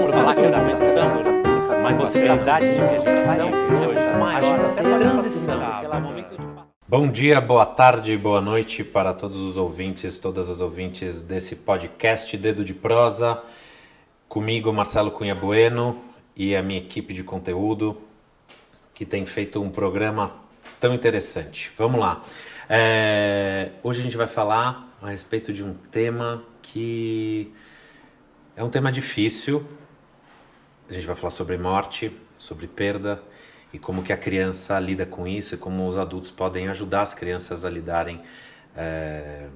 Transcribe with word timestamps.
vamos 0.00 0.12
falar 0.12 0.34
que 0.34 0.40
era 0.40 0.64
pensando, 0.64 1.82
mas 1.82 1.96
possibilidade 1.96 2.70
de 2.70 2.76
gestação 2.76 3.48
é 3.48 3.70
muito 3.70 4.18
maior, 4.18 4.58
até 4.58 4.98
transição. 4.98 5.60
Bom 6.88 7.08
dia, 7.08 7.40
boa 7.40 7.66
tarde, 7.66 8.16
boa 8.16 8.40
noite 8.40 8.82
para 8.82 9.12
todos 9.12 9.36
os 9.36 9.58
ouvintes, 9.58 10.18
todas 10.18 10.48
as 10.48 10.60
ouvintes 10.62 11.22
desse 11.22 11.56
podcast 11.56 12.34
Dedo 12.36 12.64
de 12.64 12.72
Prosa. 12.72 13.42
Comigo, 14.26 14.72
Marcelo 14.72 15.10
Cunha 15.10 15.34
Bueno 15.34 15.98
e 16.34 16.56
a 16.56 16.62
minha 16.62 16.80
equipe 16.80 17.12
de 17.12 17.22
conteúdo, 17.22 18.00
que 18.94 19.04
tem 19.04 19.26
feito 19.26 19.62
um 19.62 19.68
programa 19.68 20.32
tão 20.80 20.94
interessante. 20.94 21.70
Vamos 21.76 22.00
lá. 22.00 22.24
É, 22.68 23.70
hoje 23.82 24.00
a 24.00 24.02
gente 24.02 24.16
vai 24.16 24.26
falar 24.26 24.96
a 25.02 25.10
respeito 25.10 25.52
de 25.52 25.62
um 25.62 25.74
tema 25.74 26.42
que 26.62 27.52
é 28.56 28.64
um 28.64 28.70
tema 28.70 28.90
difícil. 28.90 29.66
A 30.90 30.92
gente 30.92 31.06
vai 31.06 31.14
falar 31.14 31.30
sobre 31.30 31.56
morte, 31.56 32.10
sobre 32.36 32.66
perda 32.66 33.22
e 33.72 33.78
como 33.78 34.02
que 34.02 34.12
a 34.12 34.16
criança 34.16 34.76
lida 34.80 35.06
com 35.06 35.24
isso 35.24 35.54
e 35.54 35.58
como 35.58 35.86
os 35.86 35.96
adultos 35.96 36.32
podem 36.32 36.68
ajudar 36.68 37.02
as 37.02 37.14
crianças 37.14 37.64
a 37.64 37.70
lidarem 37.70 38.20
é, 38.76 39.46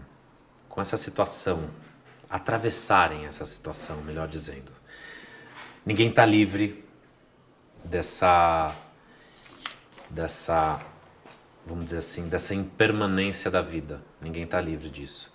com 0.69 0.81
essa 0.81 0.97
situação, 0.97 1.69
atravessarem 2.31 3.27
essa 3.27 3.45
situação, 3.45 3.97
melhor 4.03 4.29
dizendo. 4.29 4.71
Ninguém 5.85 6.11
está 6.11 6.25
livre 6.25 6.85
dessa 7.85 8.73
dessa 10.09 10.81
vamos 11.67 11.87
dizer 11.87 11.99
assim 11.99 12.29
dessa 12.29 12.55
impermanência 12.55 13.51
da 13.51 13.61
vida. 13.61 14.01
Ninguém 14.21 14.45
está 14.45 14.61
livre 14.61 14.89
disso. 14.89 15.34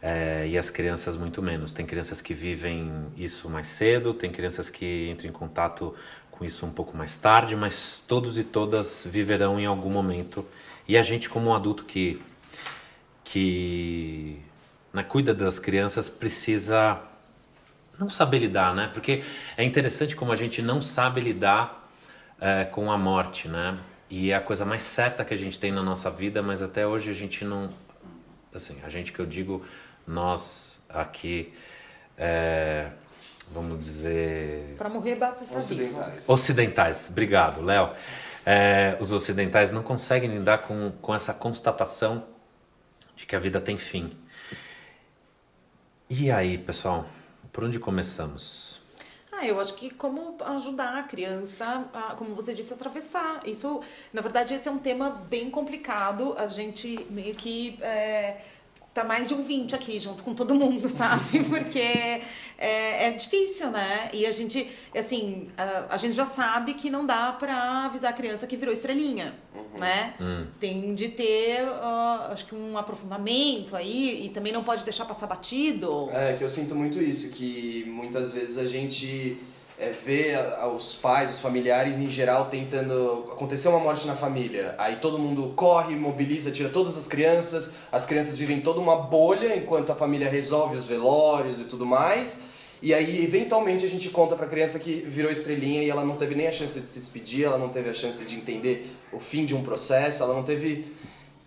É, 0.00 0.46
e 0.46 0.56
as 0.56 0.70
crianças 0.70 1.16
muito 1.16 1.42
menos. 1.42 1.72
Tem 1.72 1.84
crianças 1.84 2.20
que 2.20 2.32
vivem 2.34 3.06
isso 3.16 3.50
mais 3.50 3.66
cedo, 3.66 4.14
tem 4.14 4.30
crianças 4.30 4.70
que 4.70 5.08
entram 5.10 5.28
em 5.28 5.32
contato 5.32 5.94
com 6.30 6.44
isso 6.44 6.64
um 6.64 6.70
pouco 6.70 6.96
mais 6.96 7.18
tarde, 7.18 7.56
mas 7.56 8.04
todos 8.06 8.38
e 8.38 8.44
todas 8.44 9.06
viverão 9.10 9.58
em 9.58 9.66
algum 9.66 9.90
momento. 9.90 10.46
E 10.86 10.96
a 10.96 11.02
gente, 11.02 11.28
como 11.28 11.50
um 11.50 11.54
adulto 11.54 11.84
que, 11.84 12.22
que 13.24 14.40
né, 14.92 15.02
cuida 15.02 15.34
das 15.34 15.58
crianças, 15.58 16.08
precisa 16.08 17.00
não 17.98 18.08
saber 18.08 18.38
lidar, 18.38 18.74
né? 18.74 18.88
Porque 18.92 19.24
é 19.56 19.64
interessante 19.64 20.14
como 20.14 20.30
a 20.30 20.36
gente 20.36 20.62
não 20.62 20.80
sabe 20.80 21.20
lidar 21.20 21.90
é, 22.40 22.64
com 22.64 22.92
a 22.92 22.96
morte, 22.96 23.48
né? 23.48 23.76
E 24.08 24.30
é 24.30 24.36
a 24.36 24.40
coisa 24.40 24.64
mais 24.64 24.82
certa 24.82 25.24
que 25.24 25.34
a 25.34 25.36
gente 25.36 25.58
tem 25.58 25.72
na 25.72 25.82
nossa 25.82 26.10
vida, 26.10 26.40
mas 26.40 26.62
até 26.62 26.86
hoje 26.86 27.10
a 27.10 27.14
gente 27.14 27.44
não. 27.44 27.70
Assim, 28.54 28.78
a 28.82 28.88
gente 28.88 29.12
que 29.12 29.20
eu 29.20 29.26
digo, 29.26 29.62
nós 30.08 30.82
aqui. 30.88 31.52
É, 32.16 32.90
vamos 33.52 33.78
dizer. 33.84 34.74
Para 34.76 34.88
morrer 34.88 35.16
basta 35.16 35.44
estar 35.44 35.58
ocidentais. 35.58 36.14
vivo. 36.14 36.32
Ocidentais, 36.32 37.08
obrigado, 37.10 37.62
Léo. 37.62 37.92
É, 38.44 38.96
os 39.00 39.12
ocidentais 39.12 39.70
não 39.70 39.82
conseguem 39.82 40.30
lidar 40.30 40.58
com, 40.58 40.90
com 41.02 41.14
essa 41.14 41.34
constatação 41.34 42.24
de 43.14 43.26
que 43.26 43.36
a 43.36 43.38
vida 43.38 43.60
tem 43.60 43.76
fim. 43.76 44.16
E 46.08 46.30
aí, 46.30 46.56
pessoal, 46.56 47.06
por 47.52 47.64
onde 47.64 47.78
começamos? 47.78 48.80
Ah, 49.30 49.46
eu 49.46 49.60
acho 49.60 49.74
que 49.74 49.90
como 49.90 50.36
ajudar 50.42 50.98
a 50.98 51.02
criança, 51.04 51.84
a, 51.92 52.14
como 52.14 52.34
você 52.34 52.54
disse, 52.54 52.72
a 52.72 52.76
atravessar. 52.76 53.42
Isso, 53.46 53.82
na 54.12 54.20
verdade, 54.20 54.54
esse 54.54 54.66
é 54.66 54.70
um 54.70 54.78
tema 54.78 55.10
bem 55.10 55.50
complicado. 55.50 56.34
A 56.38 56.46
gente 56.46 57.06
meio 57.10 57.34
que 57.34 57.78
é, 57.82 58.40
tá 58.98 59.04
mais 59.04 59.28
de 59.28 59.34
um 59.34 59.42
20 59.42 59.74
aqui, 59.74 59.98
junto 59.98 60.24
com 60.24 60.34
todo 60.34 60.54
mundo, 60.54 60.88
sabe? 60.90 61.44
Porque 61.44 61.78
é, 61.78 63.06
é 63.06 63.10
difícil, 63.12 63.70
né? 63.70 64.10
E 64.12 64.26
a 64.26 64.32
gente, 64.32 64.68
assim, 64.96 65.48
a, 65.56 65.94
a, 65.94 65.96
gente 65.96 66.14
já 66.14 66.26
sabe 66.26 66.74
que 66.74 66.90
não 66.90 67.06
dá 67.06 67.32
pra 67.32 67.84
avisar 67.84 68.10
a 68.10 68.12
criança 68.12 68.46
que 68.46 68.56
virou 68.56 68.74
estrelinha, 68.74 69.34
uhum. 69.54 69.78
né? 69.78 70.14
Uhum. 70.18 70.46
Tem 70.58 70.94
de 70.94 71.08
ter, 71.08 71.64
uh, 71.64 72.32
acho 72.32 72.46
que 72.46 72.54
um 72.54 72.76
aprofundamento 72.76 73.76
aí, 73.76 74.26
e 74.26 74.28
também 74.30 74.52
não 74.52 74.64
pode 74.64 74.82
deixar 74.82 75.04
passar 75.04 75.26
batido. 75.26 76.08
É, 76.10 76.34
que 76.34 76.42
eu 76.42 76.50
sinto 76.50 76.74
muito 76.74 77.00
isso, 77.00 77.30
que 77.30 77.84
muitas 77.86 78.32
vezes 78.32 78.58
a 78.58 78.66
gente 78.66 79.38
é, 79.78 79.90
ver 79.90 80.36
os 80.74 80.96
pais, 80.96 81.34
os 81.34 81.40
familiares 81.40 81.96
em 81.96 82.10
geral 82.10 82.46
tentando 82.46 83.28
acontecer 83.32 83.68
uma 83.68 83.78
morte 83.78 84.06
na 84.06 84.16
família. 84.16 84.74
Aí 84.76 84.96
todo 84.96 85.18
mundo 85.18 85.52
corre, 85.54 85.94
mobiliza, 85.94 86.50
tira 86.50 86.68
todas 86.68 86.98
as 86.98 87.06
crianças, 87.06 87.76
as 87.92 88.04
crianças 88.04 88.36
vivem 88.36 88.60
toda 88.60 88.80
uma 88.80 88.96
bolha 88.96 89.56
enquanto 89.56 89.90
a 89.90 89.94
família 89.94 90.28
resolve 90.28 90.76
os 90.76 90.84
velórios 90.84 91.60
e 91.60 91.64
tudo 91.64 91.86
mais. 91.86 92.42
E 92.80 92.94
aí, 92.94 93.24
eventualmente, 93.24 93.84
a 93.84 93.88
gente 93.88 94.08
conta 94.10 94.36
pra 94.36 94.46
criança 94.46 94.78
que 94.78 95.04
virou 95.08 95.30
estrelinha 95.30 95.82
e 95.82 95.90
ela 95.90 96.04
não 96.04 96.16
teve 96.16 96.34
nem 96.34 96.46
a 96.46 96.52
chance 96.52 96.80
de 96.80 96.88
se 96.88 97.00
despedir, 97.00 97.44
ela 97.44 97.58
não 97.58 97.70
teve 97.70 97.90
a 97.90 97.94
chance 97.94 98.24
de 98.24 98.36
entender 98.36 98.96
o 99.12 99.18
fim 99.18 99.44
de 99.44 99.54
um 99.54 99.64
processo, 99.64 100.22
ela 100.22 100.34
não 100.34 100.44
teve. 100.44 100.92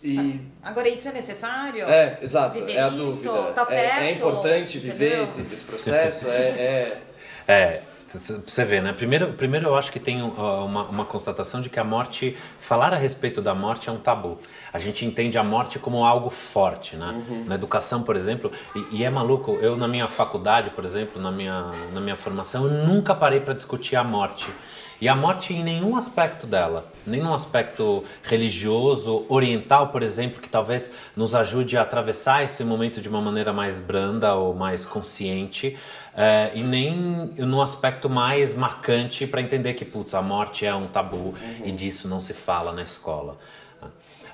E... 0.03 0.41
Agora, 0.61 0.89
isso 0.89 1.07
é 1.07 1.13
necessário? 1.13 1.85
É, 1.85 2.19
exato. 2.21 2.59
Viver 2.59 2.73
é 2.73 2.81
a 2.81 2.87
isso? 2.89 2.97
dúvida. 2.97 3.51
Tá 3.53 3.65
certo? 3.65 4.01
É, 4.01 4.09
é 4.09 4.11
importante 4.11 4.79
viver 4.79 5.23
esse, 5.23 5.41
esse, 5.53 5.63
processo? 5.63 6.27
é, 6.29 6.33
é... 6.33 7.01
é 7.47 7.81
você 8.19 8.65
vê, 8.65 8.81
né? 8.81 8.93
Primeiro, 8.93 9.33
primeiro 9.33 9.67
eu 9.67 9.75
acho 9.75 9.91
que 9.91 9.99
tem 9.99 10.21
uma, 10.21 10.83
uma 10.83 11.05
constatação 11.05 11.61
de 11.61 11.69
que 11.69 11.79
a 11.79 11.83
morte, 11.83 12.35
falar 12.59 12.93
a 12.93 12.97
respeito 12.97 13.41
da 13.41 13.53
morte 13.53 13.89
é 13.89 13.91
um 13.91 13.97
tabu. 13.97 14.39
A 14.73 14.79
gente 14.79 15.05
entende 15.05 15.37
a 15.37 15.43
morte 15.43 15.79
como 15.79 16.05
algo 16.05 16.29
forte, 16.29 16.95
né? 16.95 17.23
Uhum. 17.27 17.45
Na 17.45 17.55
educação, 17.55 18.03
por 18.03 18.15
exemplo, 18.15 18.51
e, 18.75 18.97
e, 18.97 19.03
é 19.03 19.09
maluco, 19.09 19.53
eu 19.61 19.75
na 19.75 19.87
minha 19.87 20.07
faculdade, 20.07 20.69
por 20.71 20.83
exemplo, 20.83 21.21
na 21.21 21.31
minha, 21.31 21.69
na 21.93 22.01
minha 22.01 22.15
formação, 22.15 22.65
eu 22.65 22.85
nunca 22.85 23.13
parei 23.13 23.39
para 23.39 23.53
discutir 23.53 23.95
a 23.95 24.03
morte. 24.03 24.47
E 25.01 25.09
a 25.09 25.15
morte 25.15 25.51
em 25.51 25.63
nenhum 25.63 25.97
aspecto 25.97 26.45
dela, 26.45 26.85
no 27.07 27.33
aspecto 27.33 28.03
religioso, 28.21 29.25
oriental, 29.27 29.87
por 29.87 30.03
exemplo, 30.03 30.39
que 30.39 30.47
talvez 30.47 30.91
nos 31.15 31.33
ajude 31.33 31.75
a 31.75 31.81
atravessar 31.81 32.43
esse 32.43 32.63
momento 32.63 33.01
de 33.01 33.09
uma 33.09 33.19
maneira 33.19 33.51
mais 33.51 33.79
branda 33.79 34.35
ou 34.35 34.53
mais 34.53 34.85
consciente, 34.85 35.75
é, 36.15 36.51
e 36.53 36.61
nem 36.61 36.95
no 37.37 37.61
aspecto 37.61 38.09
mais 38.09 38.53
marcante 38.53 39.25
para 39.25 39.41
entender 39.41 39.73
que, 39.73 39.85
putz, 39.85 40.13
a 40.13 40.21
morte 40.21 40.65
é 40.65 40.75
um 40.75 40.87
tabu 40.87 41.17
uhum. 41.17 41.35
e 41.63 41.71
disso 41.71 42.07
não 42.07 42.19
se 42.19 42.33
fala 42.33 42.71
na 42.71 42.83
escola. 42.83 43.37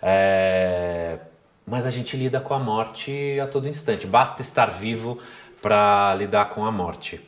É, 0.01 1.19
mas 1.65 1.85
a 1.85 1.91
gente 1.91 2.15
lida 2.15 2.39
com 2.39 2.53
a 2.53 2.59
morte 2.59 3.39
a 3.39 3.47
todo 3.47 3.67
instante, 3.67 4.07
basta 4.07 4.41
estar 4.41 4.67
vivo 4.67 5.19
para 5.61 6.15
lidar 6.15 6.45
com 6.49 6.65
a 6.65 6.71
morte. 6.71 7.19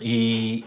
E 0.00 0.64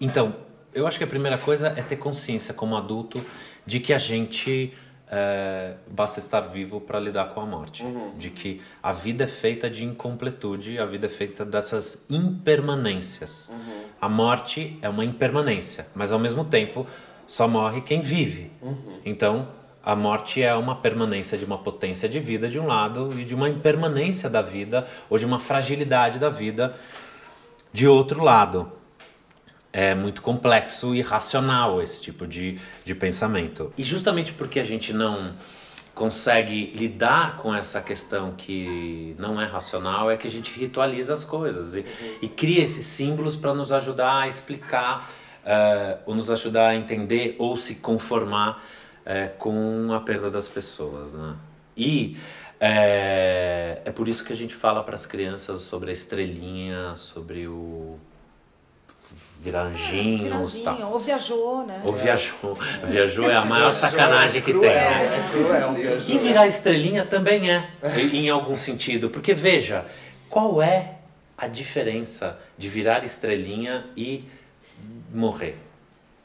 então, 0.00 0.34
eu 0.72 0.86
acho 0.86 0.98
que 0.98 1.04
a 1.04 1.06
primeira 1.06 1.38
coisa 1.38 1.72
é 1.76 1.82
ter 1.82 1.96
consciência 1.96 2.52
como 2.52 2.76
adulto 2.76 3.24
de 3.66 3.80
que 3.80 3.92
a 3.92 3.98
gente 3.98 4.72
é, 5.10 5.74
basta 5.90 6.18
estar 6.18 6.40
vivo 6.40 6.80
para 6.80 6.98
lidar 6.98 7.30
com 7.30 7.40
a 7.40 7.46
morte. 7.46 7.82
Uhum. 7.82 8.12
De 8.16 8.30
que 8.30 8.60
a 8.82 8.92
vida 8.92 9.24
é 9.24 9.26
feita 9.26 9.68
de 9.68 9.84
incompletude, 9.84 10.78
a 10.78 10.86
vida 10.86 11.06
é 11.06 11.10
feita 11.10 11.44
dessas 11.44 12.06
impermanências. 12.10 13.50
Uhum. 13.50 13.82
A 14.00 14.08
morte 14.08 14.78
é 14.82 14.88
uma 14.88 15.04
impermanência, 15.04 15.86
mas 15.94 16.12
ao 16.12 16.18
mesmo 16.18 16.44
tempo 16.44 16.86
só 17.26 17.46
morre 17.46 17.80
quem 17.80 18.00
vive. 18.00 18.50
Uhum. 18.60 19.00
Então, 19.04 19.48
a 19.84 19.94
morte 19.94 20.42
é 20.42 20.54
uma 20.54 20.76
permanência 20.76 21.36
de 21.36 21.44
uma 21.44 21.58
potência 21.58 22.08
de 22.08 22.18
vida 22.18 22.48
de 22.48 22.58
um 22.58 22.66
lado 22.66 23.10
e 23.18 23.24
de 23.24 23.34
uma 23.34 23.48
impermanência 23.48 24.30
da 24.30 24.40
vida 24.40 24.86
ou 25.10 25.18
de 25.18 25.26
uma 25.26 25.38
fragilidade 25.38 26.18
da 26.18 26.30
vida 26.30 26.74
de 27.72 27.86
outro 27.86 28.22
lado 28.22 28.72
é 29.74 29.92
muito 29.92 30.22
complexo 30.22 30.94
e 30.94 31.02
racional 31.02 31.82
esse 31.82 32.00
tipo 32.00 32.28
de, 32.28 32.60
de 32.84 32.94
pensamento. 32.94 33.72
E 33.76 33.82
justamente 33.82 34.32
porque 34.32 34.60
a 34.60 34.64
gente 34.64 34.92
não 34.92 35.32
consegue 35.92 36.72
lidar 36.76 37.36
com 37.38 37.52
essa 37.52 37.80
questão 37.80 38.32
que 38.36 39.16
não 39.18 39.40
é 39.40 39.46
racional 39.46 40.10
é 40.10 40.16
que 40.16 40.28
a 40.28 40.30
gente 40.30 40.56
ritualiza 40.56 41.12
as 41.12 41.24
coisas 41.24 41.74
e, 41.74 41.80
uhum. 41.80 42.18
e 42.22 42.28
cria 42.28 42.62
esses 42.62 42.86
símbolos 42.86 43.34
para 43.34 43.52
nos 43.52 43.72
ajudar 43.72 44.22
a 44.22 44.28
explicar 44.28 45.12
uh, 45.44 45.98
ou 46.06 46.14
nos 46.14 46.30
ajudar 46.30 46.68
a 46.68 46.76
entender 46.76 47.34
ou 47.38 47.56
se 47.56 47.76
conformar 47.76 48.62
uh, 49.00 49.36
com 49.38 49.92
a 49.92 49.98
perda 49.98 50.30
das 50.30 50.48
pessoas, 50.48 51.12
né? 51.12 51.34
E 51.76 52.16
é, 52.60 53.82
é 53.84 53.90
por 53.90 54.06
isso 54.06 54.24
que 54.24 54.32
a 54.32 54.36
gente 54.36 54.54
fala 54.54 54.84
para 54.84 54.94
as 54.94 55.04
crianças 55.04 55.62
sobre 55.62 55.90
a 55.90 55.92
estrelinha, 55.92 56.94
sobre 56.94 57.48
o 57.48 57.98
virar 59.44 59.64
anjinhos. 59.64 60.58
tá. 60.60 60.74
Ou 60.86 60.98
viajou, 60.98 61.66
né? 61.66 61.82
Ou 61.84 61.92
viajou. 61.92 62.58
Viajou 62.86 63.30
é 63.30 63.36
a 63.36 63.44
maior 63.44 63.72
sacanagem 63.72 64.40
que 64.40 64.52
tem. 64.52 64.60
Né? 64.62 65.18
É 65.18 65.28
cruel, 65.30 65.74
e 66.08 66.18
virar 66.18 66.46
estrelinha 66.46 67.04
também 67.04 67.50
é, 67.50 67.68
em 68.12 68.30
algum 68.30 68.56
sentido. 68.56 69.10
Porque 69.10 69.34
veja, 69.34 69.84
qual 70.30 70.62
é 70.62 70.94
a 71.36 71.46
diferença 71.46 72.38
de 72.56 72.70
virar 72.70 73.04
estrelinha 73.04 73.84
e 73.94 74.24
morrer? 75.12 75.58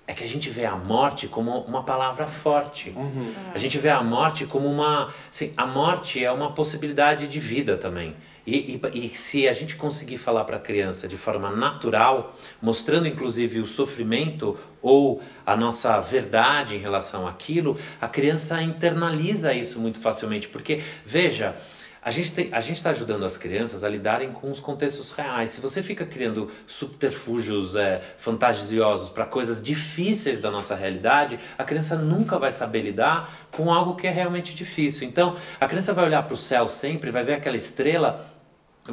É 0.07 0.13
que 0.13 0.24
a 0.24 0.27
gente 0.27 0.50
vê 0.50 0.66
a 0.66 0.75
morte 0.75 1.27
como 1.27 1.60
uma 1.60 1.83
palavra 1.83 2.25
forte. 2.25 2.92
Uhum. 2.95 3.33
A 3.54 3.57
gente 3.60 3.77
vê 3.77 3.89
a 3.89 4.01
morte 4.01 4.45
como 4.45 4.68
uma. 4.68 5.13
Assim, 5.30 5.54
a 5.57 5.68
morte 5.68 6.24
é 6.24 6.31
uma 6.31 6.54
possibilidade 6.54 7.27
de 7.27 7.39
vida 7.39 7.77
também. 7.77 8.16
E, 8.50 8.81
e, 8.94 9.06
e, 9.06 9.10
se 9.10 9.48
a 9.48 9.54
gente 9.54 9.75
conseguir 9.75 10.18
falar 10.18 10.44
para 10.44 10.57
a 10.57 10.60
criança 10.60 11.07
de 11.07 11.16
forma 11.16 11.51
natural, 11.51 12.36
mostrando 12.60 13.07
inclusive 13.07 13.60
o 13.60 13.66
sofrimento 13.66 14.57
ou 14.81 15.22
a 15.46 15.56
nossa 15.56 16.00
verdade 16.00 16.75
em 16.75 16.80
relação 16.80 17.28
àquilo, 17.28 17.78
a 18.01 18.07
criança 18.07 18.60
internaliza 18.63 19.54
isso 19.54 19.80
muito 19.80 20.00
facilmente. 20.00 20.48
Porque, 20.48 20.81
veja, 21.06 21.56
a 22.01 22.10
gente 22.12 22.72
está 22.72 22.90
ajudando 22.90 23.24
as 23.24 23.38
crianças 23.38 23.84
a 23.84 23.90
lidarem 23.90 24.31
com 24.31 24.50
os 24.50 24.60
contextos 24.60 25.12
reais. 25.12 25.52
Se 25.52 25.62
você 25.62 25.84
fica 25.84 26.06
criando 26.06 26.50
subterfúgios 26.66 27.75
é, 27.75 28.02
fantasiosos 28.18 29.10
para 29.10 29.25
coisas 29.25 29.62
difíceis 29.62 30.40
da 30.40 30.50
nossa 30.50 30.75
realidade, 30.75 31.38
a 31.57 31.63
criança 31.63 31.95
nunca 31.95 32.40
vai 32.40 32.52
saber 32.52 32.81
lidar 32.81 33.48
com 33.52 33.72
algo 33.72 33.95
que 33.95 34.07
é 34.07 34.10
realmente 34.10 34.56
difícil. 34.56 35.07
Então, 35.07 35.36
a 35.60 35.68
criança 35.68 35.94
vai 35.94 36.06
olhar 36.06 36.24
para 36.24 36.34
o 36.34 36.38
céu 36.38 36.68
sempre, 36.68 37.12
vai 37.12 37.24
ver 37.24 37.34
aquela 37.34 37.57
estrela 37.57 38.29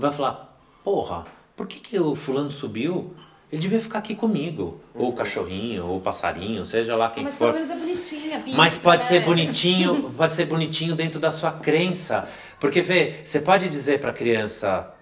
vai 0.00 0.12
falar: 0.12 0.58
Porra, 0.84 1.24
por 1.56 1.66
que, 1.66 1.80
que 1.80 1.98
o 1.98 2.14
fulano 2.14 2.50
subiu? 2.50 3.14
Ele 3.50 3.62
devia 3.62 3.80
ficar 3.80 4.00
aqui 4.00 4.14
comigo. 4.14 4.80
Uhum. 4.94 5.02
Ou 5.02 5.08
o 5.10 5.12
cachorrinho, 5.12 5.86
ou 5.86 5.98
o 5.98 6.00
passarinho, 6.00 6.64
seja 6.64 6.96
lá 6.96 7.10
quem 7.10 7.24
Mas 7.24 7.36
for. 7.36 7.52
Mas 7.52 7.68
pelo 7.68 7.68
menos 7.68 7.84
é 7.84 7.88
bonitinha, 7.88 8.40
pista, 8.40 8.56
Mas 8.56 8.78
pode 8.78 9.02
né? 9.02 9.08
ser 9.08 9.20
bonitinho, 9.24 10.14
pode 10.16 10.32
ser 10.32 10.46
bonitinho 10.46 10.96
dentro 10.96 11.20
da 11.20 11.30
sua 11.30 11.52
crença. 11.52 12.28
Porque 12.58 12.80
vê, 12.80 13.20
você 13.24 13.40
pode 13.40 13.68
dizer 13.68 14.00
para 14.00 14.10
a 14.10 14.14
criança 14.14 14.92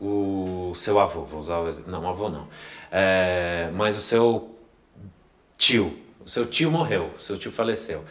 o 0.00 0.72
seu 0.74 0.98
avô, 0.98 1.22
vou 1.22 1.40
usar 1.40 1.58
o 1.60 1.68
exemplo, 1.68 1.90
não, 1.90 2.08
avô 2.08 2.28
não, 2.28 2.48
é, 2.90 3.70
mas 3.72 3.96
o 3.96 4.00
seu 4.00 4.50
tio, 5.56 5.96
o 6.24 6.28
seu 6.28 6.44
tio 6.44 6.72
morreu, 6.72 7.10
o 7.16 7.20
seu 7.20 7.38
tio 7.38 7.52
faleceu. 7.52 8.04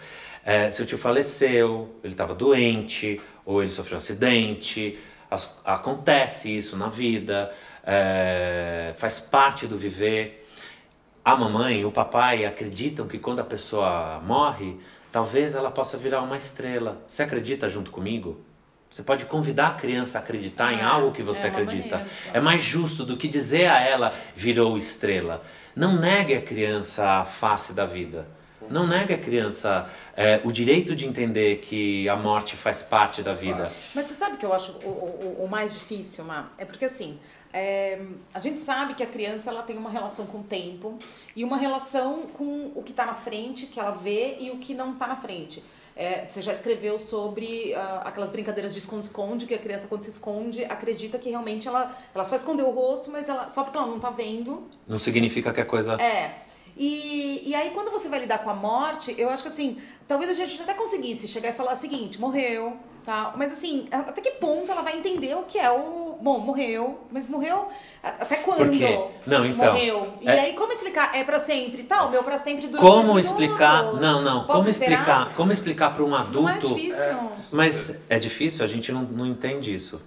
É, 0.43 0.71
seu 0.71 0.85
tio 0.85 0.97
faleceu, 0.97 1.93
ele 2.03 2.13
estava 2.13 2.33
doente, 2.33 3.19
ou 3.45 3.61
ele 3.61 3.69
sofreu 3.69 3.95
um 3.95 3.97
acidente, 3.97 4.97
as, 5.31 5.57
acontece 5.63 6.55
isso 6.55 6.75
na 6.75 6.89
vida, 6.89 7.51
é, 7.83 8.93
faz 8.97 9.19
parte 9.19 9.65
do 9.65 9.77
viver. 9.77 10.45
A 11.23 11.35
mamãe, 11.35 11.85
o 11.85 11.91
papai 11.91 12.45
acreditam 12.45 13.07
que 13.07 13.17
quando 13.17 13.39
a 13.39 13.43
pessoa 13.43 14.19
morre, 14.25 14.77
talvez 15.11 15.55
ela 15.55 15.71
possa 15.71 15.97
virar 15.97 16.21
uma 16.21 16.35
estrela. 16.35 17.01
Você 17.07 17.23
acredita 17.23 17.69
junto 17.69 17.91
comigo? 17.91 18.41
Você 18.89 19.03
pode 19.03 19.23
convidar 19.23 19.67
a 19.67 19.73
criança 19.75 20.17
a 20.17 20.21
acreditar 20.21 20.73
em 20.73 20.81
algo 20.81 21.13
que 21.13 21.23
você 21.23 21.47
é 21.47 21.49
acredita. 21.49 21.97
Maneira, 21.97 22.13
então. 22.25 22.33
É 22.33 22.41
mais 22.41 22.61
justo 22.61 23.05
do 23.05 23.15
que 23.15 23.29
dizer 23.29 23.67
a 23.67 23.79
ela 23.79 24.13
virou 24.35 24.77
estrela. 24.77 25.41
Não 25.73 25.97
negue 25.97 26.35
a 26.35 26.41
criança 26.41 27.21
a 27.21 27.23
face 27.23 27.71
da 27.71 27.85
vida. 27.85 28.27
Não 28.71 28.87
negue 28.87 29.13
a 29.13 29.17
criança 29.17 29.89
é, 30.15 30.41
o 30.43 30.51
direito 30.51 30.95
de 30.95 31.05
entender 31.05 31.57
que 31.57 32.07
a 32.07 32.15
morte 32.15 32.55
faz 32.55 32.81
parte 32.81 33.21
da 33.21 33.31
vida. 33.31 33.71
Mas 33.93 34.07
você 34.07 34.13
sabe 34.13 34.37
que 34.37 34.45
eu 34.45 34.53
acho 34.53 34.71
o, 34.83 34.87
o, 34.87 35.45
o 35.45 35.49
mais 35.49 35.73
difícil, 35.73 36.23
Má? 36.23 36.49
É 36.57 36.65
porque 36.65 36.85
assim, 36.85 37.19
é, 37.53 37.99
a 38.33 38.39
gente 38.39 38.61
sabe 38.61 38.93
que 38.93 39.03
a 39.03 39.07
criança 39.07 39.49
ela 39.49 39.61
tem 39.61 39.77
uma 39.77 39.89
relação 39.89 40.25
com 40.25 40.39
o 40.39 40.43
tempo 40.43 40.97
e 41.35 41.43
uma 41.43 41.57
relação 41.57 42.23
com 42.33 42.71
o 42.73 42.81
que 42.83 42.91
está 42.91 43.05
na 43.05 43.15
frente, 43.15 43.65
que 43.65 43.79
ela 43.79 43.91
vê, 43.91 44.37
e 44.39 44.51
o 44.51 44.57
que 44.57 44.73
não 44.73 44.93
está 44.93 45.07
na 45.07 45.17
frente. 45.17 45.63
É, 45.93 46.25
você 46.27 46.41
já 46.41 46.53
escreveu 46.53 46.97
sobre 46.97 47.73
uh, 47.75 48.07
aquelas 48.07 48.29
brincadeiras 48.29 48.73
de 48.73 48.79
esconde-esconde, 48.79 49.45
que 49.45 49.53
a 49.53 49.57
criança, 49.57 49.87
quando 49.87 50.03
se 50.03 50.09
esconde, 50.09 50.63
acredita 50.65 51.19
que 51.19 51.29
realmente 51.29 51.67
ela, 51.67 51.95
ela 52.15 52.23
só 52.23 52.35
escondeu 52.35 52.69
o 52.69 52.71
rosto, 52.71 53.11
mas 53.11 53.27
ela 53.27 53.47
só 53.49 53.63
porque 53.63 53.77
ela 53.77 53.87
não 53.87 53.99
tá 53.99 54.09
vendo. 54.09 54.69
Não 54.87 54.97
significa 54.97 55.51
que 55.51 55.59
a 55.59 55.65
coisa. 55.65 56.01
É. 56.01 56.43
E, 56.75 57.43
e 57.45 57.55
aí, 57.55 57.71
quando 57.71 57.91
você 57.91 58.07
vai 58.07 58.19
lidar 58.19 58.39
com 58.39 58.49
a 58.49 58.53
morte, 58.53 59.13
eu 59.17 59.29
acho 59.29 59.43
que 59.43 59.49
assim, 59.49 59.77
talvez 60.07 60.31
a 60.31 60.33
gente 60.33 60.61
até 60.61 60.73
conseguisse 60.73 61.27
chegar 61.27 61.49
e 61.49 61.53
falar 61.53 61.73
o 61.73 61.77
seguinte: 61.77 62.19
morreu, 62.19 62.77
tá? 63.05 63.33
Mas 63.35 63.53
assim, 63.53 63.87
até 63.91 64.21
que 64.21 64.31
ponto 64.31 64.71
ela 64.71 64.81
vai 64.81 64.97
entender 64.97 65.35
o 65.35 65.43
que 65.43 65.57
é 65.57 65.69
o. 65.69 66.17
Bom, 66.21 66.39
morreu, 66.39 67.01
mas 67.11 67.27
morreu 67.27 67.67
até 68.03 68.37
quando? 68.37 68.71
Não, 69.25 69.45
então. 69.45 69.73
Morreu. 69.73 70.13
E 70.21 70.27
é... 70.27 70.39
aí, 70.39 70.53
como 70.53 70.71
explicar? 70.71 71.15
É 71.15 71.23
para 71.23 71.39
sempre? 71.39 71.83
Tá, 71.83 72.05
o 72.05 72.11
meu 72.11 72.23
para 72.23 72.37
sempre 72.37 72.67
dura 72.67 72.81
Como 72.81 73.19
explicar? 73.19 73.83
Não, 73.93 74.21
não. 74.21 74.45
Posso 74.45 74.59
como 74.59 74.69
esperar? 74.69 75.01
explicar? 75.01 75.35
Como 75.35 75.51
explicar 75.51 75.93
para 75.93 76.03
um 76.03 76.15
adulto? 76.15 76.41
Não 76.41 76.49
é 76.49 76.57
difícil. 76.57 77.03
É... 77.03 77.29
Mas 77.53 78.01
é 78.09 78.19
difícil, 78.19 78.63
a 78.63 78.67
gente 78.67 78.91
não, 78.91 79.03
não 79.03 79.25
entende 79.25 79.73
isso. 79.73 80.01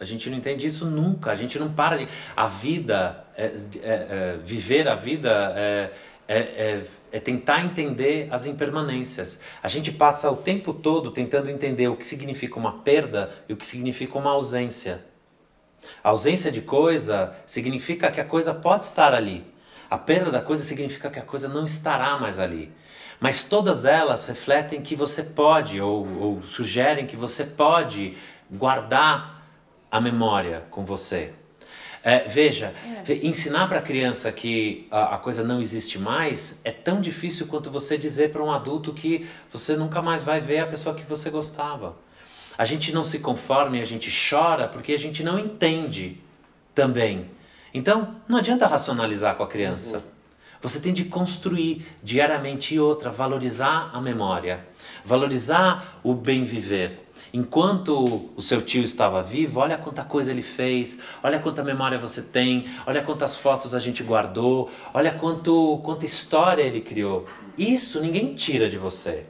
A 0.00 0.04
gente 0.04 0.30
não 0.30 0.38
entende 0.38 0.66
isso 0.66 0.86
nunca. 0.86 1.30
A 1.30 1.34
gente 1.34 1.58
não 1.58 1.72
para 1.72 1.96
de. 1.96 2.08
A 2.36 2.46
vida, 2.46 3.24
é, 3.36 3.46
é, 3.46 3.52
é 3.82 4.38
viver 4.42 4.88
a 4.88 4.94
vida 4.94 5.28
é, 6.28 6.38
é, 6.38 6.84
é, 7.10 7.18
tentar 7.18 7.64
entender 7.64 8.28
as 8.30 8.46
impermanências. 8.46 9.40
A 9.62 9.66
gente 9.66 9.90
passa 9.90 10.30
o 10.30 10.36
tempo 10.36 10.74
todo 10.74 11.10
tentando 11.10 11.48
entender 11.48 11.88
o 11.88 11.96
que 11.96 12.04
significa 12.04 12.58
uma 12.58 12.80
perda 12.80 13.32
e 13.48 13.54
o 13.54 13.56
que 13.56 13.64
significa 13.64 14.18
uma 14.18 14.30
ausência. 14.30 15.02
A 16.04 16.10
ausência 16.10 16.52
de 16.52 16.60
coisa 16.60 17.34
significa 17.46 18.10
que 18.10 18.20
a 18.20 18.24
coisa 18.24 18.52
pode 18.52 18.84
estar 18.84 19.14
ali. 19.14 19.42
A 19.90 19.96
perda 19.96 20.30
da 20.30 20.42
coisa 20.42 20.62
significa 20.62 21.08
que 21.08 21.18
a 21.18 21.22
coisa 21.22 21.48
não 21.48 21.64
estará 21.64 22.18
mais 22.18 22.38
ali. 22.38 22.70
Mas 23.18 23.44
todas 23.44 23.86
elas 23.86 24.26
refletem 24.26 24.82
que 24.82 24.94
você 24.94 25.22
pode, 25.22 25.80
ou, 25.80 26.06
ou 26.20 26.42
sugerem 26.42 27.06
que 27.06 27.16
você 27.16 27.42
pode 27.42 28.18
guardar 28.50 29.42
a 29.90 29.98
memória 29.98 30.64
com 30.70 30.84
você. 30.84 31.32
É, 32.02 32.20
veja, 32.20 32.72
é. 33.08 33.14
ensinar 33.26 33.66
para 33.68 33.78
a 33.80 33.82
criança 33.82 34.30
que 34.30 34.86
a, 34.90 35.16
a, 35.16 35.18
coisa 35.18 35.42
não 35.42 35.60
existe 35.60 35.98
mais 35.98 36.60
é 36.64 36.70
tão 36.70 37.00
difícil 37.00 37.46
quanto 37.46 37.70
você 37.70 37.98
dizer 37.98 38.30
para 38.30 38.42
um 38.42 38.52
adulto 38.52 38.92
que 38.92 39.26
você 39.52 39.76
nunca 39.76 40.00
mais 40.00 40.22
vai 40.22 40.40
ver 40.40 40.60
a 40.60 40.66
pessoa 40.66 40.94
que 40.94 41.02
você 41.02 41.28
gostava. 41.28 41.96
A 42.56 42.64
gente 42.64 42.92
não 42.92 43.04
se 43.04 43.18
conforma 43.18 43.76
e 43.78 43.82
a 43.82 43.84
gente 43.84 44.10
chora 44.10 44.68
porque 44.68 44.92
a 44.92 44.98
gente 44.98 45.22
não 45.22 45.38
entende 45.38 46.20
também. 46.74 47.30
Então, 47.74 48.16
não 48.26 48.38
adianta 48.38 48.66
racionalizar 48.66 49.34
com 49.34 49.42
a 49.42 49.48
criança. 49.48 49.98
Uhum. 49.98 50.02
Você 50.60 50.80
tem 50.80 50.92
de 50.92 51.04
construir 51.04 51.86
diariamente 52.02 52.78
outra, 52.78 53.10
valorizar 53.10 53.90
a 53.92 54.00
memória, 54.00 54.66
valorizar 55.04 56.00
o 56.02 56.14
bem 56.14 56.44
viver. 56.44 57.07
Enquanto 57.32 58.30
o 58.36 58.40
seu 58.40 58.62
tio 58.62 58.82
estava 58.82 59.22
vivo, 59.22 59.60
olha 59.60 59.76
quanta 59.76 60.02
coisa 60.02 60.30
ele 60.30 60.42
fez, 60.42 60.98
olha 61.22 61.38
quanta 61.38 61.62
memória 61.62 61.98
você 61.98 62.22
tem, 62.22 62.66
olha 62.86 63.02
quantas 63.02 63.36
fotos 63.36 63.74
a 63.74 63.78
gente 63.78 64.02
guardou, 64.02 64.70
olha 64.94 65.12
quanto, 65.12 65.80
quanta 65.84 66.06
história 66.06 66.62
ele 66.62 66.80
criou. 66.80 67.26
Isso 67.56 68.00
ninguém 68.00 68.34
tira 68.34 68.68
de 68.68 68.78
você. 68.78 69.26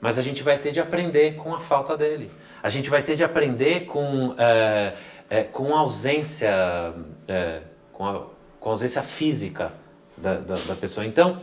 Mas 0.00 0.18
a 0.18 0.22
gente 0.22 0.42
vai 0.42 0.58
ter 0.58 0.72
de 0.72 0.80
aprender 0.80 1.36
com 1.36 1.54
a 1.54 1.58
falta 1.58 1.96
dele. 1.96 2.30
A 2.62 2.68
gente 2.68 2.88
vai 2.90 3.02
ter 3.02 3.16
de 3.16 3.24
aprender 3.24 3.86
com, 3.86 4.34
é, 4.38 4.94
é, 5.28 5.42
com 5.42 5.74
a 5.74 5.80
ausência, 5.80 6.94
é, 7.26 7.60
com, 7.92 8.06
a, 8.06 8.22
com 8.60 8.68
a 8.68 8.72
ausência 8.72 9.02
física 9.02 9.72
da, 10.16 10.34
da, 10.34 10.54
da 10.56 10.74
pessoa. 10.76 11.06
Então, 11.06 11.40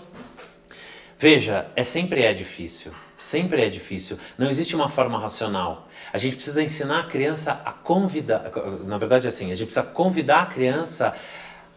veja, 1.24 1.68
é 1.74 1.84
sempre 1.84 2.22
é 2.22 2.34
difícil. 2.34 2.92
Sempre 3.18 3.62
é 3.62 3.70
difícil. 3.70 4.20
Não 4.38 4.50
existe 4.50 4.75
uma 4.75 4.89
forma 4.89 5.18
racional. 5.18 5.88
A 6.12 6.18
gente 6.18 6.36
precisa 6.36 6.62
ensinar 6.62 7.00
a 7.00 7.03
criança 7.03 7.62
a 7.63 7.72
convidar. 7.72 8.51
Na 8.84 8.98
verdade, 8.98 9.25
é 9.25 9.30
assim, 9.30 9.50
a 9.50 9.56
gente 9.56 9.68
precisa 9.68 9.86
convidar 9.86 10.42
a 10.42 10.46
criança 10.48 11.15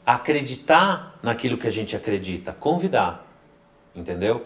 a 0.05 0.15
acreditar 0.15 1.17
naquilo 1.23 1.57
que 1.57 1.69
a 1.69 1.71
gente 1.71 1.95
acredita. 1.95 2.53
Convidar. 2.53 3.25
Entendeu? 3.95 4.43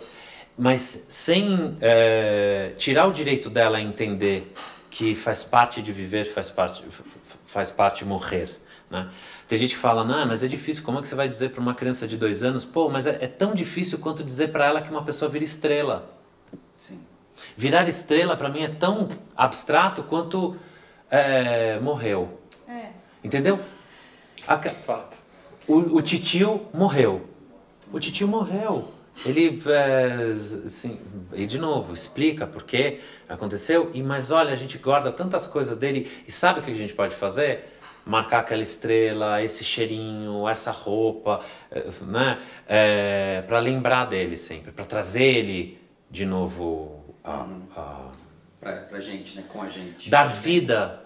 Mas 0.59 1.07
sem 1.09 1.79
é, 1.81 2.73
tirar 2.77 3.07
o 3.07 3.13
direito 3.13 3.49
dela 3.49 3.79
a 3.79 3.81
entender 3.81 4.53
que 4.91 5.15
faz 5.15 5.43
parte 5.43 5.81
de 5.81 5.93
viver, 5.93 6.27
faz 6.27 6.51
parte, 6.51 6.85
faz 7.47 7.71
parte 7.71 8.05
morrer. 8.05 8.51
Né? 8.91 9.09
Tem 9.47 9.59
gente 9.59 9.75
que 9.75 9.81
fala, 9.81 10.05
não, 10.05 10.27
mas 10.27 10.43
é 10.43 10.49
difícil, 10.49 10.83
como 10.83 10.99
é 10.99 11.03
que 11.03 11.09
você 11.09 11.15
vai 11.15 11.29
dizer 11.29 11.51
para 11.51 11.61
uma 11.61 11.75
criança 11.75 12.09
de 12.09 12.17
dois 12.17 12.43
anos? 12.43 12.65
Pô, 12.65 12.89
mas 12.89 13.07
é, 13.07 13.19
é 13.21 13.29
tão 13.29 13.55
difícil 13.55 13.99
quanto 13.99 14.25
dizer 14.25 14.49
para 14.49 14.67
ela 14.67 14.83
que 14.83 14.91
uma 14.91 15.05
pessoa 15.05 15.31
vira 15.31 15.45
estrela. 15.45 16.11
Virar 17.57 17.89
estrela 17.89 18.37
para 18.37 18.49
mim 18.49 18.63
é 18.63 18.69
tão 18.69 19.09
abstrato 19.37 20.03
quanto 20.03 20.57
é, 21.11 21.79
morreu. 21.81 22.41
É. 22.69 22.91
Entendeu? 23.23 23.59
A, 24.47 24.59
Fato. 24.59 25.17
O, 25.69 25.97
o 25.97 26.03
titio 26.03 26.67
morreu. 26.73 27.29
O 27.93 28.01
titio 28.01 28.27
morreu. 28.27 28.93
Ele, 29.25 29.63
é, 29.67 30.33
assim, 30.65 30.99
e 31.35 31.47
de 31.47 31.59
novo, 31.59 31.93
explica 31.93 32.47
por 32.47 32.63
que 32.63 33.01
aconteceu. 33.29 33.91
E 33.93 34.03
mas 34.03 34.31
olha, 34.31 34.53
a 34.53 34.57
gente 34.57 34.79
guarda 34.79 35.13
tantas 35.13 35.47
coisas 35.47 35.77
dele 35.77 36.11
e 36.27 36.33
sabe 36.33 36.61
o 36.61 36.63
que 36.63 36.71
a 36.71 36.75
gente 36.75 36.95
pode 36.95 37.15
fazer? 37.15 37.80
Marcar 38.11 38.41
aquela 38.41 38.63
estrela, 38.63 39.41
esse 39.41 39.63
cheirinho, 39.63 40.49
essa 40.49 40.73
roupa, 40.73 41.43
é, 41.71 41.85
né? 42.03 42.41
É, 42.67 43.45
para 43.47 43.61
lembrar 43.61 44.07
dele 44.07 44.37
sempre, 44.37 44.73
para 44.73 44.85
trazer 44.85 45.23
ele 45.23 45.79
de 46.11 46.27
novo 46.27 47.15
a, 47.23 47.47
a 47.77 48.11
pra, 48.59 48.73
pra 48.73 48.99
gente, 48.99 49.37
né? 49.37 49.45
Com 49.49 49.63
a 49.63 49.69
gente. 49.69 50.11
Dar 50.11 50.25
vida 50.25 51.05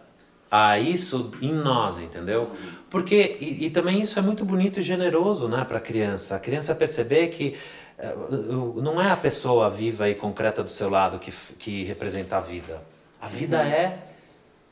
a 0.51 0.79
isso 0.79 1.31
em 1.43 1.53
nós, 1.53 1.99
entendeu? 1.99 2.53
Porque 2.89 3.37
e, 3.39 3.67
e 3.67 3.71
também 3.71 4.01
isso 4.01 4.19
é 4.19 4.23
muito 4.23 4.43
bonito 4.43 4.81
e 4.81 4.83
generoso, 4.83 5.47
né, 5.47 5.63
para 5.63 5.81
criança. 5.81 6.37
A 6.37 6.39
criança 6.39 6.75
perceber 6.75 7.29
que 7.29 7.55
uh, 7.99 8.81
não 8.81 9.03
é 9.03 9.11
a 9.11 9.17
pessoa 9.17 9.69
viva 9.69 10.09
e 10.09 10.15
concreta 10.15 10.63
do 10.63 10.71
seu 10.71 10.89
lado 10.89 11.19
que, 11.19 11.31
que 11.59 11.85
representa 11.85 12.39
a 12.39 12.41
vida. 12.41 12.81
A 13.21 13.29
vida 13.29 13.59
uhum. 13.59 13.65
é 13.65 13.99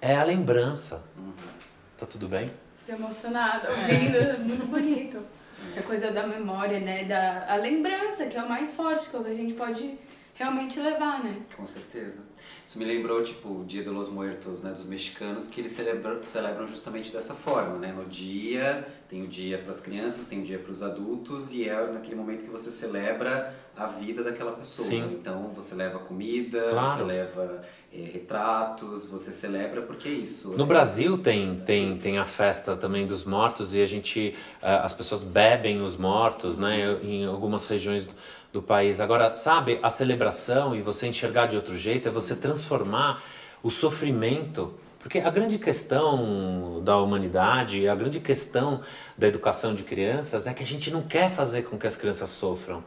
é 0.03 0.17
a 0.17 0.25
lembrança. 0.25 1.05
Uhum. 1.17 1.33
Tá 2.03 2.07
tudo 2.07 2.27
bem? 2.27 2.51
Fiquei 2.81 2.97
emocionada 2.97 3.69
ouvindo, 3.71 4.17
é 4.17 4.37
muito 4.39 4.67
bonito. 4.67 5.19
Essa 5.71 5.83
coisa 5.87 6.11
da 6.11 6.27
memória, 6.27 6.81
né? 6.81 7.05
Da 7.05 7.47
a 7.49 7.55
lembrança, 7.55 8.27
que 8.27 8.37
é 8.37 8.43
o 8.43 8.49
mais 8.49 8.75
forte, 8.75 9.09
que 9.09 9.17
é 9.17 9.21
que 9.23 9.31
a 9.31 9.35
gente 9.35 9.55
pode 9.55 9.97
realmente 10.35 10.81
levar, 10.81 11.23
né? 11.23 11.37
Com 11.57 11.65
certeza. 11.65 12.19
Isso 12.67 12.77
me 12.81 12.85
lembrou, 12.87 13.23
tipo, 13.23 13.61
o 13.61 13.65
Dia 13.65 13.85
de 13.85 13.89
los 13.91 14.09
Muertos, 14.11 14.65
né, 14.65 14.73
dos 14.73 14.85
mexicanos, 14.85 15.47
que 15.47 15.61
eles 15.61 15.71
celebram, 15.71 16.21
celebram 16.27 16.67
justamente 16.67 17.13
dessa 17.13 17.35
forma, 17.35 17.79
né? 17.79 17.93
No 17.97 18.05
dia, 18.07 18.85
tem 19.09 19.23
o 19.23 19.29
dia 19.29 19.59
para 19.59 19.71
as 19.71 19.81
crianças, 19.81 20.27
tem 20.27 20.41
o 20.41 20.45
dia 20.45 20.59
para 20.59 20.73
os 20.73 20.83
adultos, 20.83 21.53
e 21.53 21.69
é 21.69 21.87
naquele 21.87 22.17
momento 22.17 22.43
que 22.43 22.51
você 22.51 22.73
celebra 22.73 23.55
a 23.77 23.87
vida 23.87 24.25
daquela 24.25 24.53
pessoa. 24.53 24.89
Sim. 24.89 25.05
Então, 25.13 25.53
você 25.55 25.77
leva 25.77 26.01
comida, 26.01 26.69
Claro. 26.69 26.89
você 26.97 27.05
leva 27.05 27.65
eh, 27.95 28.11
retratos, 28.13 29.07
você 29.07 29.31
celebra 29.31 29.83
porque 29.83 30.09
é 30.09 30.13
isso. 30.13 30.55
No 30.57 30.65
Brasil 30.67 31.19
tem, 31.19 31.57
tem, 31.67 31.99
tem 31.99 32.19
a 32.19 32.25
festa 32.25 32.75
também 32.77 33.07
dos 33.07 33.25
mortos 33.25 33.75
e 33.75 33.83
a 33.83 33.87
gente 33.87 34.35
ah, 34.63 34.83
as 34.85 34.93
pessoas 34.93 35.23
bebem 35.23 35.83
os 35.83 35.97
mortos, 35.97 36.57
né, 36.57 36.99
em 37.03 37.25
algumas 37.27 37.67
regiões 37.67 38.07
do, 38.07 38.15
do 38.53 38.63
país. 38.63 39.01
Agora, 39.01 39.37
sabe, 39.37 39.79
a 39.83 39.91
celebração 39.91 40.75
e 40.75 40.81
você 40.81 41.07
enxergar 41.07 41.47
de 41.47 41.57
outro 41.57 41.77
jeito 41.77 42.09
é 42.09 42.11
você 42.11 42.37
transformar 42.37 43.23
o 43.63 43.71
sofrimento, 43.71 44.75
porque 45.03 45.19
a 45.19 45.31
grande 45.31 45.59
questão 45.59 46.81
da 46.85 46.97
humanidade, 46.97 47.89
a 47.89 47.95
grande 47.95 48.21
questão 48.21 48.83
da 49.19 49.27
educação 49.27 49.75
de 49.75 49.83
crianças 49.83 50.47
é 50.47 50.55
que 50.55 50.63
a 50.63 50.67
gente 50.67 50.93
não 50.93 51.03
quer 51.03 51.29
fazer 51.29 51.63
com 51.63 51.77
que 51.77 51.89
as 51.89 51.97
crianças 51.97 52.31
sofram. 52.31 52.85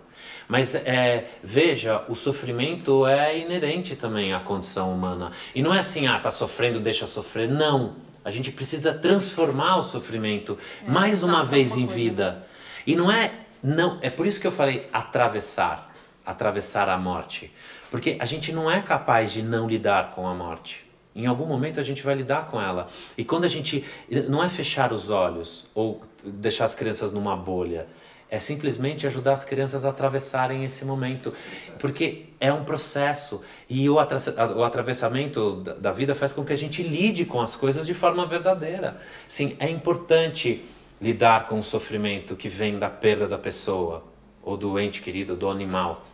Mas 0.48 0.76
é, 0.76 1.26
veja, 1.44 2.06
o 2.08 2.16
sofrimento 2.16 3.06
é 3.06 3.38
inerente 3.38 3.98
também 3.98 4.34
à 4.34 4.40
condição 4.40 4.94
humana. 4.94 5.34
E 5.54 5.62
não 5.62 5.74
é 5.74 5.80
assim, 5.80 6.08
ah, 6.08 6.18
tá 6.18 6.32
sofrendo, 6.32 6.80
deixa 6.80 7.06
sofrer. 7.06 7.50
Não. 7.50 7.98
A 8.24 8.32
gente 8.32 8.50
precisa 8.50 8.94
transformar 8.94 9.78
o 9.78 9.84
sofrimento 9.84 10.58
mais 10.88 11.22
uma 11.22 11.44
vez 11.44 11.74
uma 11.74 11.82
em 11.82 11.86
vida. 11.86 12.48
E 12.88 12.96
não 12.96 13.12
é, 13.12 13.34
não, 13.62 14.00
é 14.02 14.10
por 14.10 14.26
isso 14.26 14.40
que 14.40 14.48
eu 14.48 14.54
falei 14.54 14.88
atravessar, 14.94 15.94
atravessar 16.26 16.88
a 16.88 16.98
morte. 16.98 17.52
Porque 17.92 18.16
a 18.22 18.26
gente 18.26 18.54
não 18.54 18.72
é 18.72 18.82
capaz 18.82 19.34
de 19.34 19.44
não 19.44 19.68
lidar 19.68 20.12
com 20.12 20.26
a 20.26 20.34
morte. 20.34 20.86
Em 21.16 21.26
algum 21.28 21.46
momento 21.46 21.80
a 21.80 21.84
gente 21.84 22.04
vai 22.04 22.14
lidar 22.14 22.48
com 22.48 22.62
ela. 22.62 22.88
E 23.18 23.24
quando 23.24 23.46
a 23.46 23.48
gente. 23.48 23.86
Não 24.28 24.44
é 24.44 24.50
fechar 24.50 24.92
os 24.92 25.10
olhos 25.10 25.66
ou 25.74 26.02
deixar 26.24 26.66
as 26.66 26.76
crianças 26.76 27.12
numa 27.12 27.36
bolha. 27.38 27.88
É 28.30 28.40
simplesmente 28.40 29.08
ajudar 29.08 29.34
as 29.34 29.44
crianças 29.44 29.86
a 29.86 29.90
atravessarem 29.90 30.66
esse 30.66 30.84
momento. 30.84 31.32
Porque 31.80 32.26
é 32.40 32.52
um 32.52 32.66
processo. 32.66 33.42
E 33.70 33.90
o, 33.90 33.98
atra 33.98 34.18
o 34.56 34.64
atravessamento 34.64 35.62
da, 35.62 35.74
da 35.74 35.92
vida 35.92 36.14
faz 36.14 36.34
com 36.34 36.44
que 36.44 36.52
a 36.52 36.58
gente 36.58 36.84
lide 36.84 37.24
com 37.24 37.40
as 37.40 37.56
coisas 37.56 37.86
de 37.86 37.94
forma 37.94 38.26
verdadeira. 38.26 39.00
Sim, 39.28 39.56
é 39.58 39.70
importante 39.70 40.66
lidar 41.02 41.48
com 41.48 41.60
o 41.60 41.64
sofrimento 41.64 42.36
que 42.36 42.50
vem 42.50 42.80
da 42.80 42.90
perda 42.90 43.28
da 43.28 43.38
pessoa, 43.38 44.04
ou 44.42 44.58
do 44.58 44.80
ente 44.80 45.02
querido, 45.02 45.36
do 45.36 45.50
animal. 45.50 46.06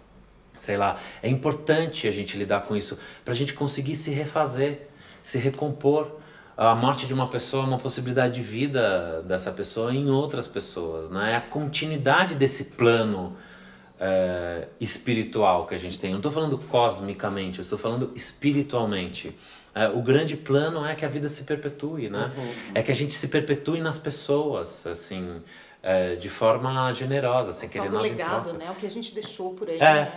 Sei 0.59 0.77
lá, 0.77 0.99
é 1.23 1.29
importante 1.29 2.07
a 2.07 2.11
gente 2.11 2.37
lidar 2.37 2.61
com 2.61 2.75
isso 2.75 2.99
para 3.25 3.33
a 3.33 3.35
gente 3.35 3.53
conseguir 3.53 3.95
se 3.95 4.11
refazer, 4.11 4.87
se 5.23 5.37
recompor. 5.37 6.19
A 6.57 6.75
morte 6.75 7.07
de 7.07 7.13
uma 7.13 7.27
pessoa 7.27 7.63
é 7.63 7.67
uma 7.67 7.79
possibilidade 7.79 8.35
de 8.35 8.41
vida 8.43 9.21
dessa 9.23 9.51
pessoa 9.51 9.93
em 9.93 10.09
outras 10.09 10.47
pessoas, 10.47 11.09
né? 11.09 11.31
É 11.33 11.35
a 11.37 11.41
continuidade 11.41 12.35
desse 12.35 12.65
plano 12.65 13.35
é, 13.99 14.67
espiritual 14.79 15.65
que 15.65 15.73
a 15.73 15.77
gente 15.77 15.99
tem. 15.99 16.11
Não 16.11 16.17
estou 16.17 16.31
falando 16.31 16.57
cosmicamente, 16.57 17.61
estou 17.61 17.77
falando 17.79 18.11
espiritualmente. 18.15 19.35
É, 19.73 19.87
o 19.87 20.01
grande 20.01 20.35
plano 20.35 20.85
é 20.85 20.93
que 20.93 21.05
a 21.05 21.07
vida 21.07 21.29
se 21.29 21.43
perpetue, 21.45 22.09
né? 22.09 22.31
É 22.75 22.83
que 22.83 22.91
a 22.91 22.95
gente 22.95 23.13
se 23.13 23.27
perpetue 23.29 23.79
nas 23.79 23.97
pessoas, 23.97 24.85
assim, 24.85 25.41
é, 25.81 26.15
de 26.15 26.29
forma 26.29 26.91
generosa, 26.93 27.53
sem 27.53 27.69
querer 27.69 27.89
nada 27.89 28.05
em 28.07 28.11
legado, 28.11 28.43
troca. 28.49 28.57
né? 28.57 28.69
O 28.69 28.75
que 28.75 28.85
a 28.85 28.89
gente 28.89 29.13
deixou 29.15 29.53
por 29.53 29.69
aí, 29.69 29.77
É. 29.79 29.93
né? 29.93 30.11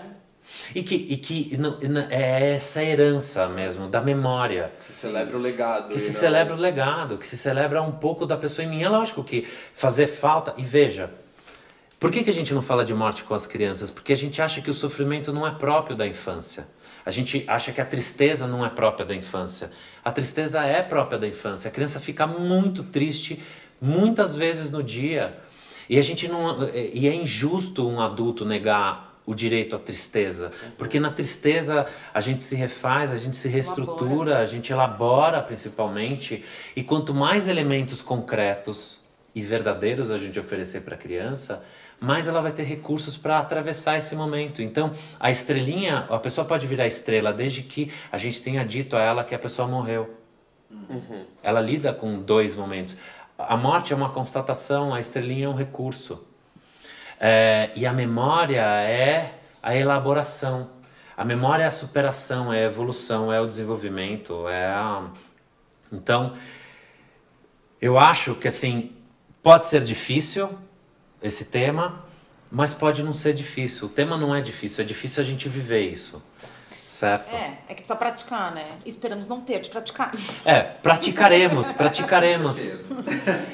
E 0.75 0.83
que, 0.83 0.95
e 0.95 1.17
que 1.17 1.57
não- 1.57 1.79
é 2.11 2.55
essa 2.55 2.83
herança 2.83 3.49
mesmo, 3.49 3.89
da 3.89 4.01
memória. 4.01 4.73
Se 4.83 4.93
celebra 4.93 5.37
o 5.37 5.41
legado. 5.41 5.89
Que 5.89 5.99
se 5.99 6.13
não- 6.13 6.21
celebra 6.21 6.55
o 6.55 6.59
legado, 6.59 7.19
que 7.19 7.27
se 7.27 7.37
celebra 7.37 7.83
um 7.83 7.93
pouco 7.93 8.25
da 8.27 8.37
pessoa 8.37 8.65
em 8.65 8.69
mim. 8.69 8.83
É 8.83 8.89
lógico 8.89 9.25
que 9.25 9.47
fazer 9.73 10.07
falta. 10.07 10.55
E 10.57 10.63
veja, 10.63 11.11
por 11.99 12.11
que, 12.11 12.23
que 12.23 12.31
a 12.31 12.35
gente 12.35 12.53
não 12.55 12.63
fala 12.63 12.85
de 12.85 12.95
morte 12.95 13.25
com 13.25 13.35
as 13.35 13.47
crianças? 13.47 13.91
Porque 13.91 14.13
a 14.13 14.17
gente 14.17 14.41
acha 14.41 14.61
que 14.61 14.71
o 14.71 14.75
sofrimento 14.75 15.33
não 15.33 15.47
é 15.47 15.51
próprio 15.51 15.97
da 15.97 16.07
infância. 16.07 16.67
A 17.07 17.11
gente 17.11 17.45
acha 17.47 17.71
que 17.73 17.81
a 17.81 17.85
tristeza 17.85 18.47
não 18.47 18.65
é 18.65 18.69
própria 18.71 19.05
da 19.05 19.15
infância. 19.15 19.71
A 20.05 20.11
tristeza 20.13 20.63
é 20.65 20.83
própria 20.83 21.19
da 21.19 21.27
infância. 21.27 21.69
A 21.69 21.71
criança 21.71 22.01
fica 22.01 22.27
muito 22.27 22.83
triste 22.83 23.43
muitas 23.81 24.35
vezes 24.37 24.71
no 24.71 24.83
dia. 24.83 25.37
E 25.89 25.99
a 25.99 26.03
gente 26.03 26.27
não 26.29 26.67
e 26.73 27.07
é 27.07 27.15
injusto 27.15 27.87
um 27.87 28.01
adulto 28.01 28.45
negar 28.47 29.14
o 29.27 29.35
direito 29.35 29.75
à 29.75 29.79
tristeza, 29.79 30.53
porque 30.77 31.01
na 31.01 31.11
tristeza 31.11 31.87
a 32.13 32.21
gente 32.21 32.43
se 32.43 32.55
refaz, 32.55 33.11
a 33.11 33.17
gente 33.17 33.37
se 33.37 33.49
reestrutura, 33.49 34.39
a 34.39 34.47
gente 34.47 34.73
elabora 34.73 35.43
principalmente, 35.43 36.45
e 36.77 36.83
quanto 36.83 37.15
mais 37.15 37.49
elementos 37.49 38.03
concretos 38.03 39.01
e 39.35 39.41
verdadeiros 39.41 40.11
a 40.11 40.19
gente 40.19 40.39
oferecer 40.39 40.83
para 40.83 40.95
a 40.95 40.99
criança, 40.99 41.65
mais 42.01 42.29
ela 42.29 42.41
vai 42.43 42.53
ter 42.53 42.65
recursos 42.65 43.17
para 43.17 43.39
atravessar 43.39 43.97
esse 43.97 44.15
momento. 44.15 44.61
Então, 44.61 44.93
a 45.19 45.31
estrelinha, 45.31 46.07
a 46.11 46.19
pessoa 46.19 46.47
pode 46.47 46.67
virar 46.67 46.87
estrela 46.87 47.33
desde 47.33 47.63
que 47.63 47.91
a 48.13 48.19
gente 48.19 48.43
tenha 48.43 48.65
dito 48.65 48.97
a 48.97 49.01
ela 49.01 49.25
que 49.25 49.35
a 49.35 49.39
pessoa 49.39 49.67
morreu. 49.67 50.15
Ela 51.43 51.61
lida 51.61 51.93
com 51.93 52.21
dois 52.21 52.57
momentos. 52.57 52.99
A 53.39 53.57
morte 53.57 53.93
é 53.93 53.97
uma 53.97 54.11
constatação, 54.11 54.93
a 54.93 55.01
estrelinha 55.01 55.47
é 55.47 55.49
um 55.49 55.55
recurso. 55.55 56.25
É, 57.21 57.71
e 57.75 57.87
a 57.87 57.93
memória 57.93 58.61
é 58.61 59.35
a 59.63 59.75
elaboração. 59.75 60.71
A 61.17 61.25
memória 61.25 61.63
é 61.63 61.67
a 61.67 61.71
superação, 61.71 62.53
é 62.53 62.61
a 62.61 62.67
evolução, 62.67 63.33
é 63.33 63.41
o 63.41 63.47
desenvolvimento, 63.47 64.49
é 64.49 64.67
a... 64.67 65.09
Então, 65.93 66.35
eu 67.81 67.99
acho 67.99 68.35
que 68.35 68.49
assim, 68.49 68.93
pode 69.43 69.67
ser 69.67 69.85
difícil 69.85 70.59
esse 71.23 71.47
tema, 71.47 72.05
mas 72.51 72.75
pode 72.75 73.03
não 73.03 73.13
ser 73.13 73.33
difícil. 73.33 73.87
O 73.87 73.91
tema 73.91 74.17
não 74.17 74.35
é 74.35 74.41
difícil, 74.41 74.83
é 74.83 74.87
difícil 74.87 75.23
a 75.23 75.27
gente 75.27 75.49
viver 75.49 75.83
isso. 75.83 76.23
Certo? 76.87 77.35
É, 77.35 77.59
é 77.69 77.69
que 77.69 77.75
precisa 77.75 77.97
praticar, 77.97 78.55
né? 78.55 78.77
Esperamos 78.87 79.27
não 79.27 79.41
ter 79.41 79.61
de 79.61 79.69
praticar. 79.69 80.13
É, 80.45 80.61
praticaremos, 80.63 81.73
praticaremos. 81.73 82.57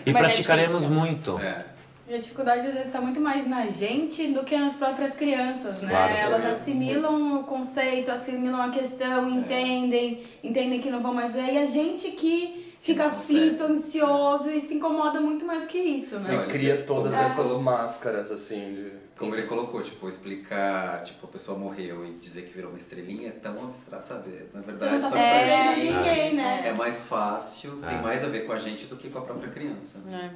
E 0.05 0.13
Mas 0.13 0.17
é 0.17 0.19
praticaremos 0.19 0.83
difícil. 0.83 0.91
muito. 0.91 1.39
É. 1.39 1.65
E 2.11 2.15
a 2.15 2.19
dificuldade 2.19 2.67
às 2.67 2.73
vezes 2.73 2.87
está 2.89 3.01
muito 3.01 3.21
mais 3.21 3.47
na 3.47 3.67
gente 3.69 4.27
do 4.33 4.43
que 4.43 4.57
nas 4.59 4.75
próprias 4.75 5.15
crianças, 5.15 5.81
né? 5.81 5.91
Claro. 5.91 6.13
Elas 6.13 6.45
assimilam 6.45 7.39
o 7.39 7.45
conceito, 7.45 8.11
assimilam 8.11 8.61
a 8.61 8.71
questão, 8.71 9.31
entendem, 9.31 10.25
entendem 10.43 10.81
que 10.81 10.91
não 10.91 11.01
vão 11.01 11.15
mais 11.15 11.33
ver. 11.33 11.53
E 11.53 11.59
a 11.59 11.67
gente 11.67 12.11
que 12.11 12.75
fica 12.83 13.07
aflito, 13.07 13.63
ansioso 13.63 14.51
e 14.51 14.61
se 14.61 14.75
incomoda 14.75 15.21
muito 15.21 15.45
mais 15.47 15.69
que 15.69 15.79
isso, 15.79 16.19
né? 16.19 16.47
E 16.49 16.51
cria 16.51 16.83
todas 16.83 17.15
É. 17.15 17.23
essas 17.27 17.61
máscaras, 17.63 18.33
assim, 18.33 18.75
de... 18.75 18.93
Como 19.17 19.33
ele 19.37 19.47
colocou, 19.47 19.81
tipo, 19.81 20.09
explicar, 20.09 21.05
tipo, 21.05 21.27
a 21.27 21.29
pessoa 21.31 21.57
morreu 21.59 22.05
e 22.07 22.15
dizer 22.15 22.43
que 22.43 22.53
virou 22.55 22.71
uma 22.71 22.79
estrelinha 22.79 23.29
é 23.29 23.33
tão 23.33 23.53
abstrato, 23.67 24.09
sabe? 24.09 24.31
Na 24.53 24.63
verdade, 24.63 24.95
não 24.95 25.01
tá 25.03 25.09
só 25.11 25.17
pra 25.17 25.29
pra 25.29 25.75
gente 25.75 25.93
ninguém, 25.93 26.35
né? 26.35 26.63
é 26.67 26.73
mais 26.73 27.05
fácil, 27.07 27.73
tem 27.87 27.99
É. 27.99 28.01
mais 28.01 28.25
a 28.25 28.29
ver 28.29 28.47
com 28.47 28.53
a 28.53 28.59
gente 28.59 28.87
do 28.87 28.97
que 28.97 29.11
com 29.11 29.19
a 29.19 29.23
própria 29.23 29.51
criança. 29.51 30.01
É, 30.11 30.31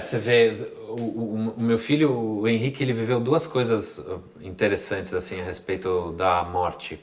você 0.00 0.18
vê, 0.18 0.52
o, 0.88 0.92
o- 0.94 1.54
o 1.56 1.62
meu 1.62 1.78
filho, 1.78 2.12
o 2.12 2.48
Henrique, 2.48 2.82
ele 2.82 2.92
viveu 2.92 3.20
duas 3.20 3.46
coisas 3.46 3.98
uh, 3.98 4.20
interessantes 4.40 5.14
assim 5.14 5.40
a 5.40 5.44
respeito 5.44 6.12
da 6.12 6.42
morte. 6.44 6.98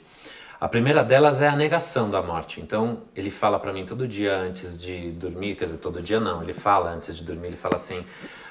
A 0.60 0.68
primeira 0.68 1.04
delas 1.04 1.42
é 1.42 1.48
a 1.48 1.56
negação 1.56 2.10
da 2.12 2.22
morte. 2.22 2.60
Então, 2.60 3.04
ele 3.16 3.32
fala 3.32 3.58
pra 3.60 3.72
mim 3.72 3.86
todo 3.86 4.06
dia 4.08 4.36
antes 4.38 4.80
de 4.80 5.10
dormir, 5.12 5.56
quer 5.56 5.66
dizer, 5.66 5.78
todo 5.78 6.02
dia 6.02 6.20
não, 6.20 6.44
ele 6.44 6.54
fala 6.54 6.92
antes 6.92 7.16
de 7.16 7.24
dormir, 7.24 7.48
ele 7.48 7.56
fala 7.58 7.76
assim: 7.78 8.06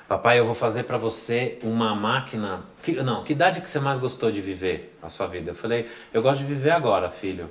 "Papai, 0.08 0.38
eu 0.38 0.46
vou 0.46 0.54
fazer 0.54 0.84
pra 0.84 0.96
você 0.96 1.58
uma 1.62 1.94
máquina, 1.94 2.64
que, 2.82 2.92
não, 3.02 3.22
que 3.24 3.34
idade 3.34 3.60
que 3.60 3.68
você 3.68 3.78
mais 3.78 3.98
gostou 3.98 4.30
de 4.30 4.40
viver 4.40 4.96
a 5.02 5.08
sua 5.10 5.26
vida?" 5.26 5.50
Eu 5.50 5.54
falei: 5.54 5.86
"Eu 6.12 6.22
gosto 6.22 6.38
de 6.38 6.46
viver 6.46 6.70
agora, 6.70 7.10
filho." 7.10 7.50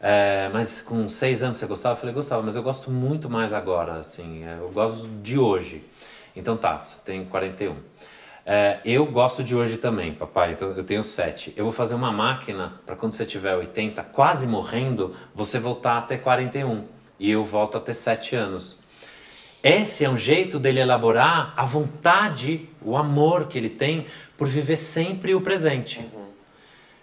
É, 0.00 0.50
mas 0.52 0.82
com 0.82 1.08
seis 1.08 1.42
anos 1.42 1.56
você 1.56 1.66
gostava? 1.66 1.94
Eu 1.94 2.00
falei, 2.00 2.14
gostava, 2.14 2.42
mas 2.42 2.56
eu 2.56 2.62
gosto 2.62 2.90
muito 2.90 3.30
mais 3.30 3.52
agora, 3.52 3.94
assim, 3.94 4.44
é, 4.44 4.58
eu 4.60 4.70
gosto 4.70 5.08
de 5.22 5.38
hoje. 5.38 5.82
Então 6.34 6.56
tá, 6.56 6.84
você 6.84 7.00
tem 7.04 7.24
41. 7.24 7.76
É, 8.44 8.78
eu 8.84 9.04
gosto 9.06 9.42
de 9.42 9.56
hoje 9.56 9.76
também, 9.76 10.12
papai, 10.12 10.52
então 10.52 10.68
eu 10.70 10.84
tenho 10.84 11.02
sete. 11.02 11.52
Eu 11.56 11.64
vou 11.64 11.72
fazer 11.72 11.94
uma 11.94 12.12
máquina 12.12 12.74
para 12.84 12.94
quando 12.94 13.12
você 13.12 13.24
tiver 13.24 13.56
80, 13.56 14.02
quase 14.04 14.46
morrendo, 14.46 15.16
você 15.34 15.58
voltar 15.58 15.98
a 15.98 16.02
ter 16.02 16.18
41. 16.18 16.84
E 17.18 17.30
eu 17.30 17.42
volto 17.42 17.78
a 17.78 17.80
ter 17.80 17.94
sete 17.94 18.36
anos. 18.36 18.78
Esse 19.64 20.04
é 20.04 20.08
um 20.08 20.16
jeito 20.16 20.60
dele 20.60 20.78
elaborar 20.78 21.52
a 21.56 21.64
vontade, 21.64 22.68
o 22.80 22.96
amor 22.96 23.48
que 23.48 23.58
ele 23.58 23.70
tem 23.70 24.06
por 24.36 24.46
viver 24.46 24.76
sempre 24.76 25.34
o 25.34 25.40
presente. 25.40 26.04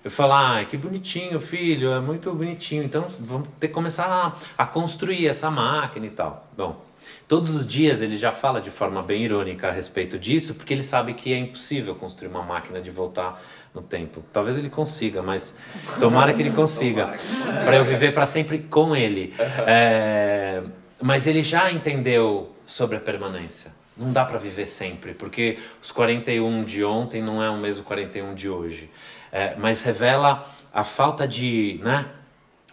Eu 0.03 0.11
falo, 0.11 0.33
ah, 0.33 0.65
que 0.69 0.75
bonitinho, 0.75 1.39
filho, 1.39 1.91
é 1.91 1.99
muito 1.99 2.33
bonitinho. 2.33 2.83
Então 2.83 3.05
vamos 3.19 3.47
ter 3.59 3.69
que 3.69 3.73
começar 3.73 4.05
a, 4.05 4.33
a 4.61 4.65
construir 4.65 5.27
essa 5.27 5.49
máquina 5.49 6.05
e 6.05 6.09
tal. 6.09 6.45
Bom, 6.57 6.83
todos 7.25 7.55
os 7.55 7.65
dias 7.65 8.01
ele 8.01 8.17
já 8.17 8.31
fala 8.31 8.59
de 8.59 8.69
forma 8.69 9.01
bem 9.01 9.23
irônica 9.23 9.69
a 9.69 9.71
respeito 9.71 10.19
disso, 10.19 10.55
porque 10.55 10.73
ele 10.73 10.83
sabe 10.83 11.13
que 11.13 11.31
é 11.31 11.37
impossível 11.37 11.95
construir 11.95 12.27
uma 12.27 12.43
máquina 12.43 12.81
de 12.81 12.91
voltar 12.91 13.41
no 13.73 13.81
tempo. 13.81 14.21
Talvez 14.33 14.57
ele 14.57 14.69
consiga, 14.69 15.21
mas 15.21 15.55
tomara 16.01 16.33
que 16.33 16.41
ele 16.41 16.51
consiga, 16.51 17.15
para 17.63 17.77
eu 17.77 17.85
viver 17.85 18.13
para 18.13 18.25
sempre 18.25 18.59
com 18.59 18.93
ele. 18.93 19.33
É, 19.65 20.63
mas 21.01 21.27
ele 21.27 21.41
já 21.41 21.71
entendeu 21.71 22.53
sobre 22.65 22.97
a 22.97 22.99
permanência. 22.99 23.71
Não 23.95 24.11
dá 24.11 24.25
para 24.25 24.37
viver 24.37 24.65
sempre, 24.65 25.13
porque 25.13 25.59
os 25.81 25.91
41 25.91 26.63
de 26.63 26.83
ontem 26.83 27.21
não 27.21 27.41
é 27.41 27.49
o 27.49 27.57
mesmo 27.57 27.83
41 27.83 28.33
de 28.33 28.49
hoje 28.49 28.89
é, 29.33 29.55
mas 29.57 29.81
revela 29.81 30.47
a 30.71 30.83
falta 30.83 31.27
de, 31.27 31.79
né, 31.83 32.05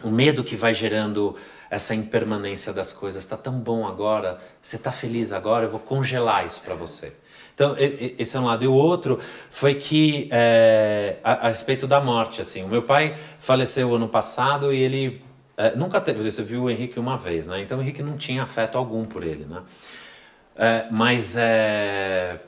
o 0.05 0.11
medo 0.11 0.45
que 0.45 0.55
vai 0.55 0.75
gerando 0.75 1.35
essa 1.71 1.95
impermanência 1.95 2.71
das 2.71 2.93
coisas. 2.93 3.23
Está 3.23 3.37
tão 3.37 3.59
bom 3.59 3.87
agora, 3.87 4.39
você 4.61 4.77
está 4.77 4.93
feliz 4.93 5.33
agora, 5.33 5.65
eu 5.65 5.71
vou 5.71 5.81
congelar 5.81 6.45
isso 6.45 6.61
para 6.61 6.75
você. 6.75 7.15
Então, 7.55 7.75
esse 7.79 8.37
é 8.37 8.41
um 8.41 8.47
lado. 8.47 8.65
E 8.65 8.67
o 8.67 8.73
outro 8.73 9.21
foi 9.51 9.75
que, 9.75 10.29
é, 10.31 11.17
a, 11.25 11.47
a, 11.47 11.49
respeito 11.49 11.87
da 11.87 12.01
morte, 12.01 12.41
assim, 12.41 12.63
o 12.63 12.69
meu 12.69 12.83
pai 12.83 13.17
faleceu 13.39 13.95
ano 13.95 14.09
passado 14.09 14.73
e 14.73 14.81
ele 14.81 15.23
é, 15.57 15.75
nunca 15.77 16.01
teve, 16.01 16.23
você 16.23 16.43
viu 16.43 16.65
o 16.65 16.71
Henrique 16.71 16.99
uma 16.99 17.17
vez, 17.17 17.47
né? 17.47 17.61
Então 17.61 17.79
o 17.79 17.83
Henrique 17.83 18.03
não 18.03 18.17
tinha 18.17 18.43
afeto 18.43 18.79
algum 18.79 19.05
por 19.05 19.23
ele, 19.23 19.45
né? 19.45 19.63
É, 20.57 20.87
mas 20.91 21.37
é, 21.37 22.39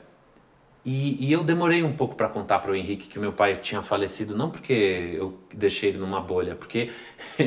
e, 0.85 1.27
e, 1.27 1.31
eu 1.31 1.43
demorei 1.43 1.81
um 1.81 1.93
pouco 1.93 2.15
para 2.15 2.27
contar 2.27 2.59
para 2.59 2.71
o 2.71 2.75
Henrique 2.75 3.07
que 3.07 3.17
meu 3.17 3.31
pai 3.31 3.55
tinha 3.55 3.81
falecido, 3.81 4.35
não 4.35 4.49
porque 4.49 5.13
eu 5.15 5.39
deixei 5.53 5.89
ele 5.89 5.97
numa 5.97 6.19
bolha, 6.19 6.55
porque 6.55 6.91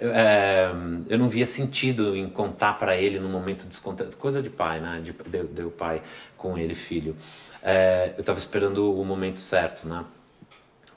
é, 0.00 0.70
eu 1.08 1.16
não 1.16 1.28
via 1.28 1.46
sentido 1.46 2.16
em 2.16 2.28
contar 2.28 2.72
para 2.74 2.96
ele 2.96 3.20
no 3.20 3.28
momento 3.28 3.64
descontente, 3.66 4.16
coisa 4.16 4.42
de 4.42 4.50
pai, 4.50 4.80
né? 4.80 5.00
De, 5.00 5.12
de, 5.12 5.44
de 5.44 5.70
pai 5.70 6.02
com 6.36 6.58
ele, 6.58 6.74
filho. 6.74 7.16
É, 7.62 8.12
eu 8.16 8.20
estava 8.20 8.38
esperando 8.38 8.92
o 8.92 9.04
momento 9.04 9.38
certo, 9.38 9.86
né? 9.86 10.04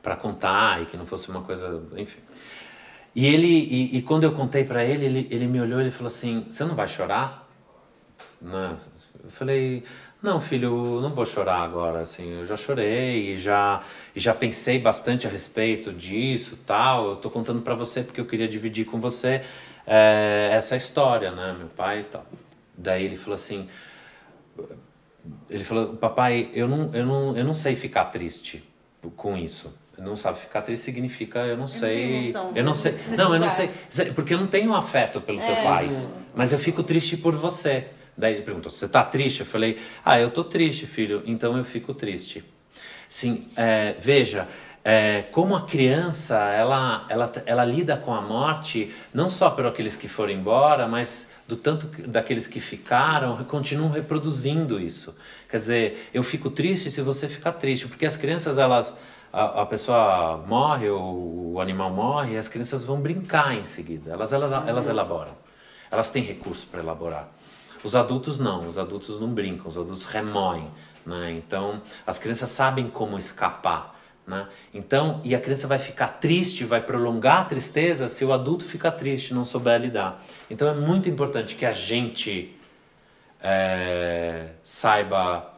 Para 0.02 0.16
contar 0.16 0.82
e 0.82 0.88
que 0.88 0.98
não 0.98 1.06
fosse 1.06 1.30
uma 1.30 1.42
coisa, 1.42 1.84
enfim. 1.96 2.20
E 3.16 3.26
ele, 3.26 3.48
e, 3.48 3.98
e 3.98 4.02
quando 4.02 4.24
eu 4.24 4.32
contei 4.32 4.64
para 4.64 4.84
ele, 4.84 5.06
ele, 5.06 5.28
ele 5.30 5.48
me 5.48 5.62
olhou 5.62 5.82
e 5.82 5.92
falou 5.92 6.08
assim: 6.08 6.46
"Você 6.50 6.64
não 6.66 6.76
vai 6.76 6.88
chorar?" 6.88 7.48
Né? 8.42 8.76
Eu 9.24 9.32
falei 9.32 9.84
não, 10.22 10.42
filho, 10.42 11.00
não 11.00 11.12
vou 11.12 11.26
chorar 11.26 11.62
agora, 11.62 12.02
assim, 12.02 12.40
eu 12.40 12.46
já 12.46 12.58
chorei 12.58 13.34
e 13.34 13.38
já, 13.38 13.84
já 14.16 14.34
pensei 14.34 14.80
bastante 14.80 15.28
a 15.28 15.30
respeito 15.30 15.94
disso, 15.94 16.58
tal. 16.66 17.10
Eu 17.10 17.16
tô 17.18 17.30
contando 17.30 17.62
para 17.62 17.76
você 17.76 18.02
porque 18.04 18.20
eu 18.20 18.26
queria 18.26 18.48
dividir 18.48 18.86
com 18.86 19.00
você 19.00 19.44
é, 19.86 20.50
essa 20.52 20.76
história, 20.76 21.32
né, 21.32 21.56
meu 21.58 21.68
pai 21.68 22.00
e 22.00 22.04
tal. 22.06 22.26
Daí 22.76 23.06
ele 23.06 23.16
falou 23.16 23.36
assim, 23.36 23.70
ele 25.50 25.64
falou, 25.64 25.96
papai, 25.96 26.50
eu 26.54 26.68
não, 26.68 26.94
eu 26.94 27.06
não, 27.06 27.38
eu 27.38 27.44
não 27.44 27.54
sei 27.54 27.76
ficar 27.76 28.06
triste 28.06 28.64
com 29.16 29.38
isso. 29.38 29.74
Não 29.98 30.16
sabe 30.16 30.40
ficar 30.40 30.62
triste 30.62 30.84
significa 30.84 31.40
eu 31.40 31.56
não 31.58 31.64
eu 31.64 31.68
sei, 31.68 32.32
não 32.32 32.56
eu 32.56 32.64
não 32.64 32.74
sei, 32.76 32.94
não, 33.18 33.34
eu 33.34 33.40
não 33.40 33.52
sei, 33.90 34.12
porque 34.14 34.36
eu 34.36 34.38
não 34.38 34.46
tenho 34.46 34.76
afeto 34.76 35.20
pelo 35.20 35.42
é, 35.42 35.46
teu 35.46 35.64
pai, 35.64 36.08
mas 36.36 36.54
eu 36.54 36.60
fico 36.60 36.84
triste 36.84 37.18
por 37.18 37.36
você. 37.36 37.88
Daí 38.18 38.34
ele 38.34 38.42
perguntou: 38.42 38.72
Você 38.72 38.86
está 38.86 39.04
triste? 39.04 39.42
Eu 39.42 39.46
falei: 39.46 39.78
Ah, 40.04 40.20
eu 40.20 40.30
estou 40.30 40.44
triste, 40.44 40.88
filho, 40.88 41.22
então 41.26 41.58
eu 41.58 41.64
fico 41.64 41.94
triste. 41.94 42.44
Sim, 43.08 43.48
é, 43.56 43.96
veja, 44.00 44.48
é, 44.90 45.24
como 45.34 45.54
a 45.54 45.64
criança 45.64 46.38
ela, 46.50 47.06
ela, 47.10 47.32
ela 47.46 47.66
lida 47.66 47.98
com 47.98 48.14
a 48.14 48.22
morte, 48.22 48.94
não 49.14 49.28
só 49.28 49.50
por 49.50 49.66
aqueles 49.66 49.98
que 49.98 50.08
foram 50.08 50.32
embora, 50.32 50.88
mas 50.88 51.30
do 51.46 51.58
tanto 51.58 51.88
daqueles 52.08 52.48
que 52.48 52.62
ficaram, 52.62 53.44
continuam 53.44 53.92
reproduzindo 53.92 54.80
isso. 54.80 55.14
Quer 55.50 55.58
dizer, 55.58 56.10
eu 56.14 56.24
fico 56.24 56.50
triste 56.50 56.90
se 56.90 57.02
você 57.02 57.28
ficar 57.28 57.52
triste, 57.54 57.86
porque 57.86 58.06
as 58.06 58.16
crianças, 58.16 58.58
elas. 58.58 58.96
A, 59.32 59.64
a 59.64 59.66
pessoa 59.66 60.42
morre, 60.48 60.90
ou 60.90 61.56
o 61.56 61.60
animal 61.62 61.92
morre, 61.92 62.36
e 62.36 62.38
as 62.38 62.48
crianças 62.48 62.86
vão 62.86 63.00
brincar 63.02 63.54
em 63.56 63.66
seguida. 63.66 64.12
Elas, 64.12 64.32
elas, 64.32 64.54
elas 64.54 64.88
elaboram. 64.88 65.36
Elas 65.92 66.10
têm 66.10 66.24
recurso 66.24 66.66
para 66.66 66.80
elaborar. 66.80 67.30
Os 67.88 67.96
adultos 67.96 68.38
não, 68.38 68.68
os 68.68 68.78
adultos 68.78 69.18
não 69.18 69.30
brincam, 69.30 69.66
os 69.66 69.78
adultos 69.78 70.04
remoem. 70.04 70.70
Né? 71.06 71.32
Então, 71.32 71.82
as 72.06 72.20
crianças 72.20 72.50
sabem 72.50 72.90
como 72.90 73.18
escapar. 73.18 73.98
Né? 74.28 74.46
Então, 74.74 75.22
e 75.24 75.34
a 75.34 75.40
criança 75.40 75.68
vai 75.68 75.80
ficar 75.80 76.10
triste, 76.20 76.66
vai 76.66 76.82
prolongar 76.82 77.40
a 77.40 77.46
tristeza 77.46 78.10
se 78.10 78.26
o 78.26 78.34
adulto 78.34 78.66
ficar 78.66 78.92
triste, 78.92 79.34
não 79.34 79.46
souber 79.46 79.80
lidar. 79.80 80.22
Então, 80.50 80.68
é 80.68 80.74
muito 80.74 81.08
importante 81.08 81.56
que 81.56 81.66
a 81.66 81.72
gente 81.72 82.54
é, 83.42 84.50
saiba 84.66 85.54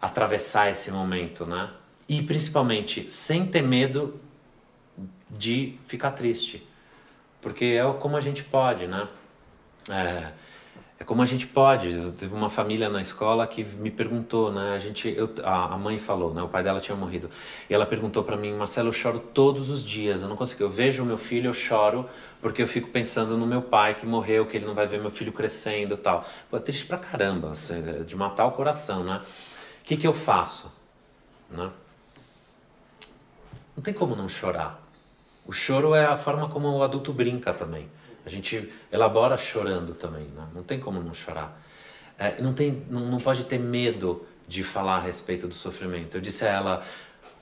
atravessar 0.00 0.70
esse 0.70 0.92
momento, 0.92 1.44
né? 1.44 1.68
E 2.08 2.22
principalmente 2.22 3.10
sem 3.10 3.44
ter 3.44 3.62
medo 3.62 4.20
de 5.28 5.80
ficar 5.88 6.12
triste, 6.12 6.64
porque 7.42 7.64
é 7.64 7.92
como 7.94 8.16
a 8.16 8.20
gente 8.20 8.44
pode, 8.44 8.86
né? 8.86 9.08
É, 9.90 10.30
é 10.98 11.04
como 11.04 11.22
a 11.22 11.26
gente 11.26 11.46
pode. 11.46 11.92
Eu 11.92 12.12
teve 12.12 12.34
uma 12.34 12.48
família 12.48 12.88
na 12.88 13.00
escola 13.00 13.46
que 13.46 13.64
me 13.64 13.90
perguntou, 13.90 14.52
né? 14.52 14.74
A 14.74 14.78
gente, 14.78 15.08
eu, 15.08 15.28
a, 15.42 15.74
a 15.74 15.78
mãe 15.78 15.98
falou, 15.98 16.32
né? 16.32 16.42
O 16.42 16.48
pai 16.48 16.62
dela 16.62 16.80
tinha 16.80 16.96
morrido. 16.96 17.28
E 17.68 17.74
ela 17.74 17.84
perguntou 17.84 18.22
para 18.22 18.36
mim, 18.36 18.52
Marcelo, 18.52 18.88
eu 18.88 18.92
choro 18.92 19.18
todos 19.18 19.70
os 19.70 19.84
dias. 19.84 20.22
Eu 20.22 20.28
não 20.28 20.36
consigo. 20.36 20.62
Eu 20.62 20.70
vejo 20.70 21.02
o 21.02 21.06
meu 21.06 21.18
filho, 21.18 21.48
eu 21.48 21.54
choro 21.54 22.08
porque 22.40 22.62
eu 22.62 22.68
fico 22.68 22.90
pensando 22.90 23.38
no 23.38 23.46
meu 23.46 23.62
pai 23.62 23.94
que 23.94 24.04
morreu, 24.04 24.44
que 24.44 24.56
ele 24.56 24.66
não 24.66 24.74
vai 24.74 24.86
ver 24.86 25.00
meu 25.00 25.10
filho 25.10 25.32
crescendo, 25.32 25.96
tal. 25.96 26.26
Pô, 26.50 26.58
é 26.58 26.60
triste 26.60 26.84
pra 26.84 26.98
caramba, 26.98 27.52
assim, 27.52 27.82
é 27.88 28.04
de 28.04 28.14
matar 28.14 28.44
o 28.44 28.52
coração, 28.52 29.02
né? 29.02 29.22
O 29.80 29.84
que 29.84 29.96
que 29.96 30.06
eu 30.06 30.12
faço, 30.12 30.70
né? 31.50 31.70
Não 33.74 33.82
tem 33.82 33.94
como 33.94 34.14
não 34.14 34.28
chorar. 34.28 34.78
O 35.46 35.52
choro 35.52 35.94
é 35.94 36.04
a 36.04 36.18
forma 36.18 36.46
como 36.46 36.68
o 36.68 36.82
adulto 36.82 37.14
brinca 37.14 37.54
também. 37.54 37.88
A 38.24 38.30
gente 38.30 38.72
elabora 38.90 39.36
chorando 39.36 39.94
também, 39.94 40.24
né? 40.34 40.46
não 40.54 40.62
tem 40.62 40.80
como 40.80 41.00
não 41.02 41.12
chorar. 41.12 41.60
É, 42.18 42.40
não, 42.40 42.54
tem, 42.54 42.84
não, 42.88 43.00
não 43.00 43.18
pode 43.18 43.44
ter 43.44 43.58
medo 43.58 44.26
de 44.48 44.62
falar 44.62 44.96
a 44.96 45.00
respeito 45.00 45.46
do 45.46 45.54
sofrimento. 45.54 46.16
Eu 46.16 46.20
disse 46.20 46.44
a 46.44 46.48
ela: 46.48 46.84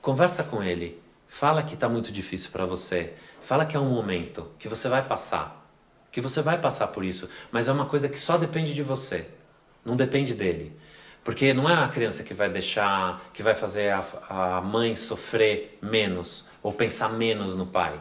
conversa 0.01 0.43
com 0.43 0.61
ele, 0.61 1.01
fala 1.27 1.63
que 1.63 1.75
está 1.75 1.87
muito 1.87 2.11
difícil 2.11 2.51
para 2.51 2.65
você, 2.65 3.13
fala 3.41 3.65
que 3.65 3.77
é 3.77 3.79
um 3.79 3.89
momento, 3.89 4.51
que 4.59 4.67
você 4.67 4.89
vai 4.89 5.07
passar, 5.07 5.65
que 6.11 6.19
você 6.19 6.41
vai 6.41 6.59
passar 6.59 6.87
por 6.87 7.05
isso, 7.05 7.29
mas 7.51 7.67
é 7.67 7.71
uma 7.71 7.85
coisa 7.85 8.09
que 8.09 8.19
só 8.19 8.37
depende 8.37 8.73
de 8.73 8.83
você, 8.83 9.27
não 9.85 9.95
depende 9.95 10.33
dele. 10.33 10.77
Porque 11.23 11.53
não 11.53 11.69
é 11.69 11.73
a 11.73 11.87
criança 11.87 12.21
que 12.21 12.33
vai 12.33 12.49
deixar, 12.49 13.23
que 13.33 13.41
vai 13.41 13.55
fazer 13.55 13.93
a, 13.93 14.57
a 14.57 14.61
mãe 14.61 14.93
sofrer 14.93 15.77
menos 15.81 16.49
ou 16.61 16.73
pensar 16.73 17.09
menos 17.09 17.55
no 17.55 17.65
pai 17.65 17.97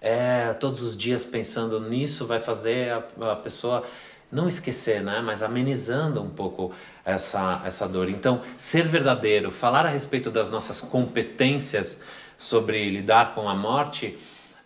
é, 0.00 0.52
todos 0.54 0.82
os 0.82 0.96
dias 0.96 1.24
pensando 1.24 1.80
nisso 1.80 2.26
vai 2.26 2.40
fazer 2.40 2.92
a, 2.92 3.32
a 3.32 3.36
pessoa 3.36 3.84
não 4.32 4.46
esquecer, 4.48 5.02
né? 5.02 5.20
mas 5.20 5.42
amenizando 5.42 6.22
um 6.22 6.30
pouco 6.30 6.72
essa, 7.04 7.60
essa 7.64 7.86
dor. 7.88 8.08
Então, 8.08 8.42
ser 8.56 8.86
verdadeiro, 8.86 9.50
falar 9.50 9.84
a 9.84 9.88
respeito 9.90 10.30
das 10.30 10.48
nossas 10.48 10.80
competências 10.80 12.00
sobre 12.38 12.88
lidar 12.90 13.34
com 13.34 13.48
a 13.48 13.54
morte 13.54 14.18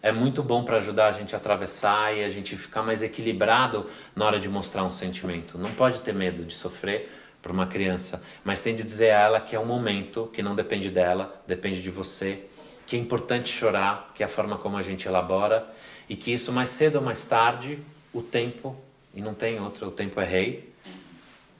é 0.02 0.12
muito 0.12 0.42
bom 0.42 0.64
para 0.64 0.76
ajudar 0.76 1.08
a 1.08 1.12
gente 1.12 1.34
a 1.34 1.38
atravessar 1.38 2.14
e 2.14 2.22
a 2.22 2.28
gente 2.28 2.56
ficar 2.58 2.82
mais 2.82 3.02
equilibrado 3.02 3.86
na 4.14 4.26
hora 4.26 4.38
de 4.38 4.48
mostrar 4.50 4.84
um 4.84 4.90
sentimento. 4.90 5.56
Não 5.56 5.70
pode 5.72 6.00
ter 6.00 6.12
medo 6.12 6.44
de 6.44 6.54
sofrer 6.54 7.10
para 7.40 7.50
uma 7.50 7.66
criança, 7.66 8.22
mas 8.44 8.60
tem 8.60 8.74
de 8.74 8.82
dizer 8.82 9.12
a 9.12 9.20
ela 9.20 9.40
que 9.40 9.56
é 9.56 9.60
um 9.60 9.64
momento 9.64 10.30
que 10.32 10.42
não 10.42 10.54
depende 10.54 10.90
dela, 10.90 11.42
depende 11.46 11.82
de 11.82 11.90
você 11.90 12.44
que 12.86 12.96
é 12.96 12.98
importante 12.98 13.50
chorar, 13.50 14.12
que 14.14 14.22
é 14.22 14.26
a 14.26 14.28
forma 14.28 14.58
como 14.58 14.76
a 14.76 14.82
gente 14.82 15.06
elabora 15.06 15.66
e 16.08 16.16
que 16.16 16.32
isso 16.32 16.52
mais 16.52 16.70
cedo 16.70 16.96
ou 16.96 17.02
mais 17.02 17.24
tarde, 17.24 17.78
o 18.12 18.22
tempo, 18.22 18.76
e 19.14 19.20
não 19.20 19.34
tem 19.34 19.60
outro, 19.60 19.88
o 19.88 19.90
tempo 19.90 20.20
é 20.20 20.24
rei, 20.24 20.72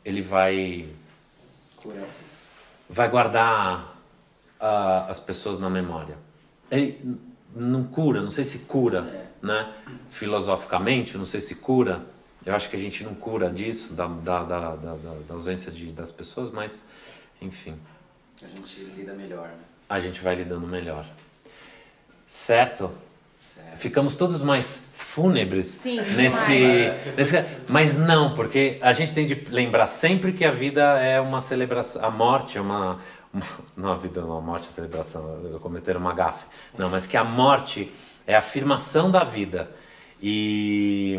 ele 0.05 0.21
vai 0.21 0.89
vai 2.89 3.09
guardar 3.09 3.99
uh, 4.61 5.09
as 5.09 5.21
pessoas 5.21 5.59
na 5.59 5.69
memória. 5.71 6.17
Ele 6.71 7.19
não 7.55 7.85
cura, 7.85 8.23
não 8.23 8.31
sei 8.31 8.45
se 8.45 8.61
cura, 8.61 9.01
é. 9.43 9.47
né? 9.47 9.75
Filosoficamente, 10.11 11.17
não 11.17 11.27
sei 11.27 11.41
se 11.41 11.57
cura. 11.57 12.05
Eu 12.45 12.55
acho 12.55 12.69
que 12.69 12.77
a 12.77 12.79
gente 12.79 13.03
não 13.03 13.15
cura 13.15 13.51
disso, 13.51 13.95
da, 13.95 14.07
da, 14.07 14.43
da, 14.43 14.77
da, 14.77 14.95
da 14.97 15.35
ausência 15.35 15.73
de, 15.73 15.87
das 15.93 16.13
pessoas, 16.13 16.51
mas 16.51 16.85
enfim. 17.41 17.79
A 18.43 18.47
gente 18.47 18.85
lida 18.85 19.15
melhor, 19.15 19.49
né? 19.49 19.74
A 19.88 20.01
gente 20.01 20.20
vai 20.20 20.35
lidando 20.35 20.66
melhor. 20.66 21.05
Certo? 22.27 22.90
ficamos 23.77 24.16
todos 24.16 24.42
mais 24.42 24.83
fúnebres 24.94 25.66
Sim, 25.66 26.01
nesse, 26.01 26.92
nesse. 27.16 27.62
Mas 27.68 27.99
não, 27.99 28.35
porque 28.35 28.79
a 28.81 28.92
gente 28.92 29.12
tem 29.14 29.27
de 29.27 29.35
lembrar 29.51 29.87
sempre 29.87 30.33
que 30.33 30.44
a 30.44 30.51
vida 30.51 30.99
é 31.01 31.20
uma 31.20 31.40
celebração. 31.40 32.05
A 32.05 32.11
morte 32.11 32.59
é 32.59 32.61
uma. 32.61 33.01
uma 33.33 33.47
não, 33.77 33.92
a 33.92 33.97
vida 33.97 34.20
não, 34.20 34.37
a 34.37 34.40
morte 34.40 34.68
é 34.68 34.70
celebração, 34.70 35.40
eu 35.44 35.61
cometer 35.61 35.97
uma 35.97 36.12
gafe. 36.12 36.44
Não, 36.77 36.90
mas 36.90 37.07
que 37.07 37.16
a 37.16 37.25
morte 37.25 37.92
é 38.27 38.35
a 38.35 38.38
afirmação 38.38 39.11
da 39.11 39.25
vida. 39.25 39.70
E, 40.23 41.18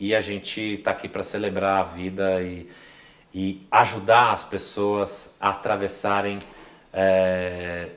e 0.00 0.14
a 0.14 0.20
gente 0.20 0.60
está 0.60 0.90
aqui 0.90 1.08
para 1.08 1.22
celebrar 1.22 1.80
a 1.80 1.84
vida 1.84 2.42
e, 2.42 2.68
e 3.32 3.66
ajudar 3.70 4.32
as 4.32 4.42
pessoas 4.42 5.36
a 5.40 5.50
atravessarem. 5.50 6.40
É, 6.92 7.88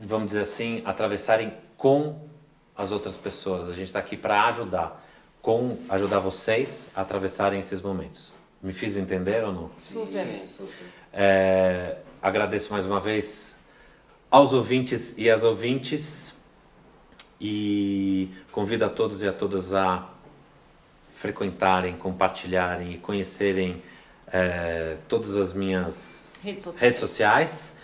vamos 0.00 0.28
dizer 0.28 0.40
assim, 0.40 0.82
atravessarem 0.84 1.52
com 1.76 2.28
as 2.76 2.92
outras 2.92 3.16
pessoas. 3.16 3.68
A 3.68 3.72
gente 3.72 3.86
está 3.86 3.98
aqui 3.98 4.16
para 4.16 4.46
ajudar, 4.46 5.06
com 5.42 5.78
ajudar 5.88 6.18
vocês 6.18 6.88
a 6.94 7.02
atravessarem 7.02 7.60
esses 7.60 7.82
momentos. 7.82 8.32
Me 8.62 8.72
fiz 8.72 8.96
entender 8.96 9.44
ou 9.44 9.52
não? 9.52 9.70
Super. 9.78 10.24
Sim, 10.24 10.46
super. 10.46 10.86
É, 11.12 11.96
agradeço 12.20 12.72
mais 12.72 12.86
uma 12.86 13.00
vez 13.00 13.58
aos 14.30 14.52
ouvintes 14.52 15.16
e 15.18 15.28
às 15.28 15.42
ouvintes 15.42 16.38
e 17.40 18.30
convido 18.52 18.84
a 18.84 18.88
todos 18.88 19.22
e 19.22 19.28
a 19.28 19.32
todas 19.32 19.74
a 19.74 20.08
frequentarem, 21.14 21.96
compartilharem 21.96 22.92
e 22.92 22.98
conhecerem 22.98 23.82
é, 24.26 24.96
todas 25.08 25.36
as 25.36 25.52
minhas 25.52 26.29
Redes 26.42 26.64
sociais. 26.64 26.82
redes 26.82 27.00
sociais. 27.00 27.76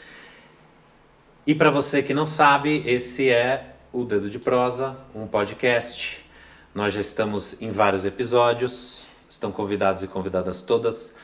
E 1.47 1.55
para 1.55 1.71
você 1.71 2.03
que 2.03 2.13
não 2.13 2.27
sabe, 2.27 2.83
esse 2.87 3.31
é 3.31 3.75
o 3.93 4.05
Dedo 4.05 4.29
de 4.29 4.39
Prosa, 4.39 4.97
um 5.15 5.27
podcast. 5.27 6.25
Nós 6.75 6.93
já 6.93 7.01
estamos 7.01 7.61
em 7.63 7.71
vários 7.71 8.05
episódios. 8.05 9.07
Estão 9.29 9.53
convidados 9.53 10.03
e 10.03 10.09
convidadas 10.09 10.61
todas 10.61 11.15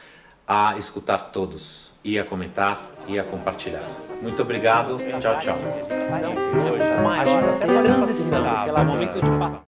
a 0.47 0.77
escutar 0.79 1.31
todos 1.33 1.91
e 2.05 2.19
a 2.19 2.25
comentar 2.25 2.91
e 3.07 3.19
a 3.19 3.25
compartilhar. 3.25 3.89
Muito 4.21 4.43
obrigado. 4.43 4.99
Tchau, 5.21 5.39
tchau. 5.41 5.59
Hoje, 6.71 6.83
uma 7.01 7.21
agenda 7.21 7.83
transição, 7.83 8.45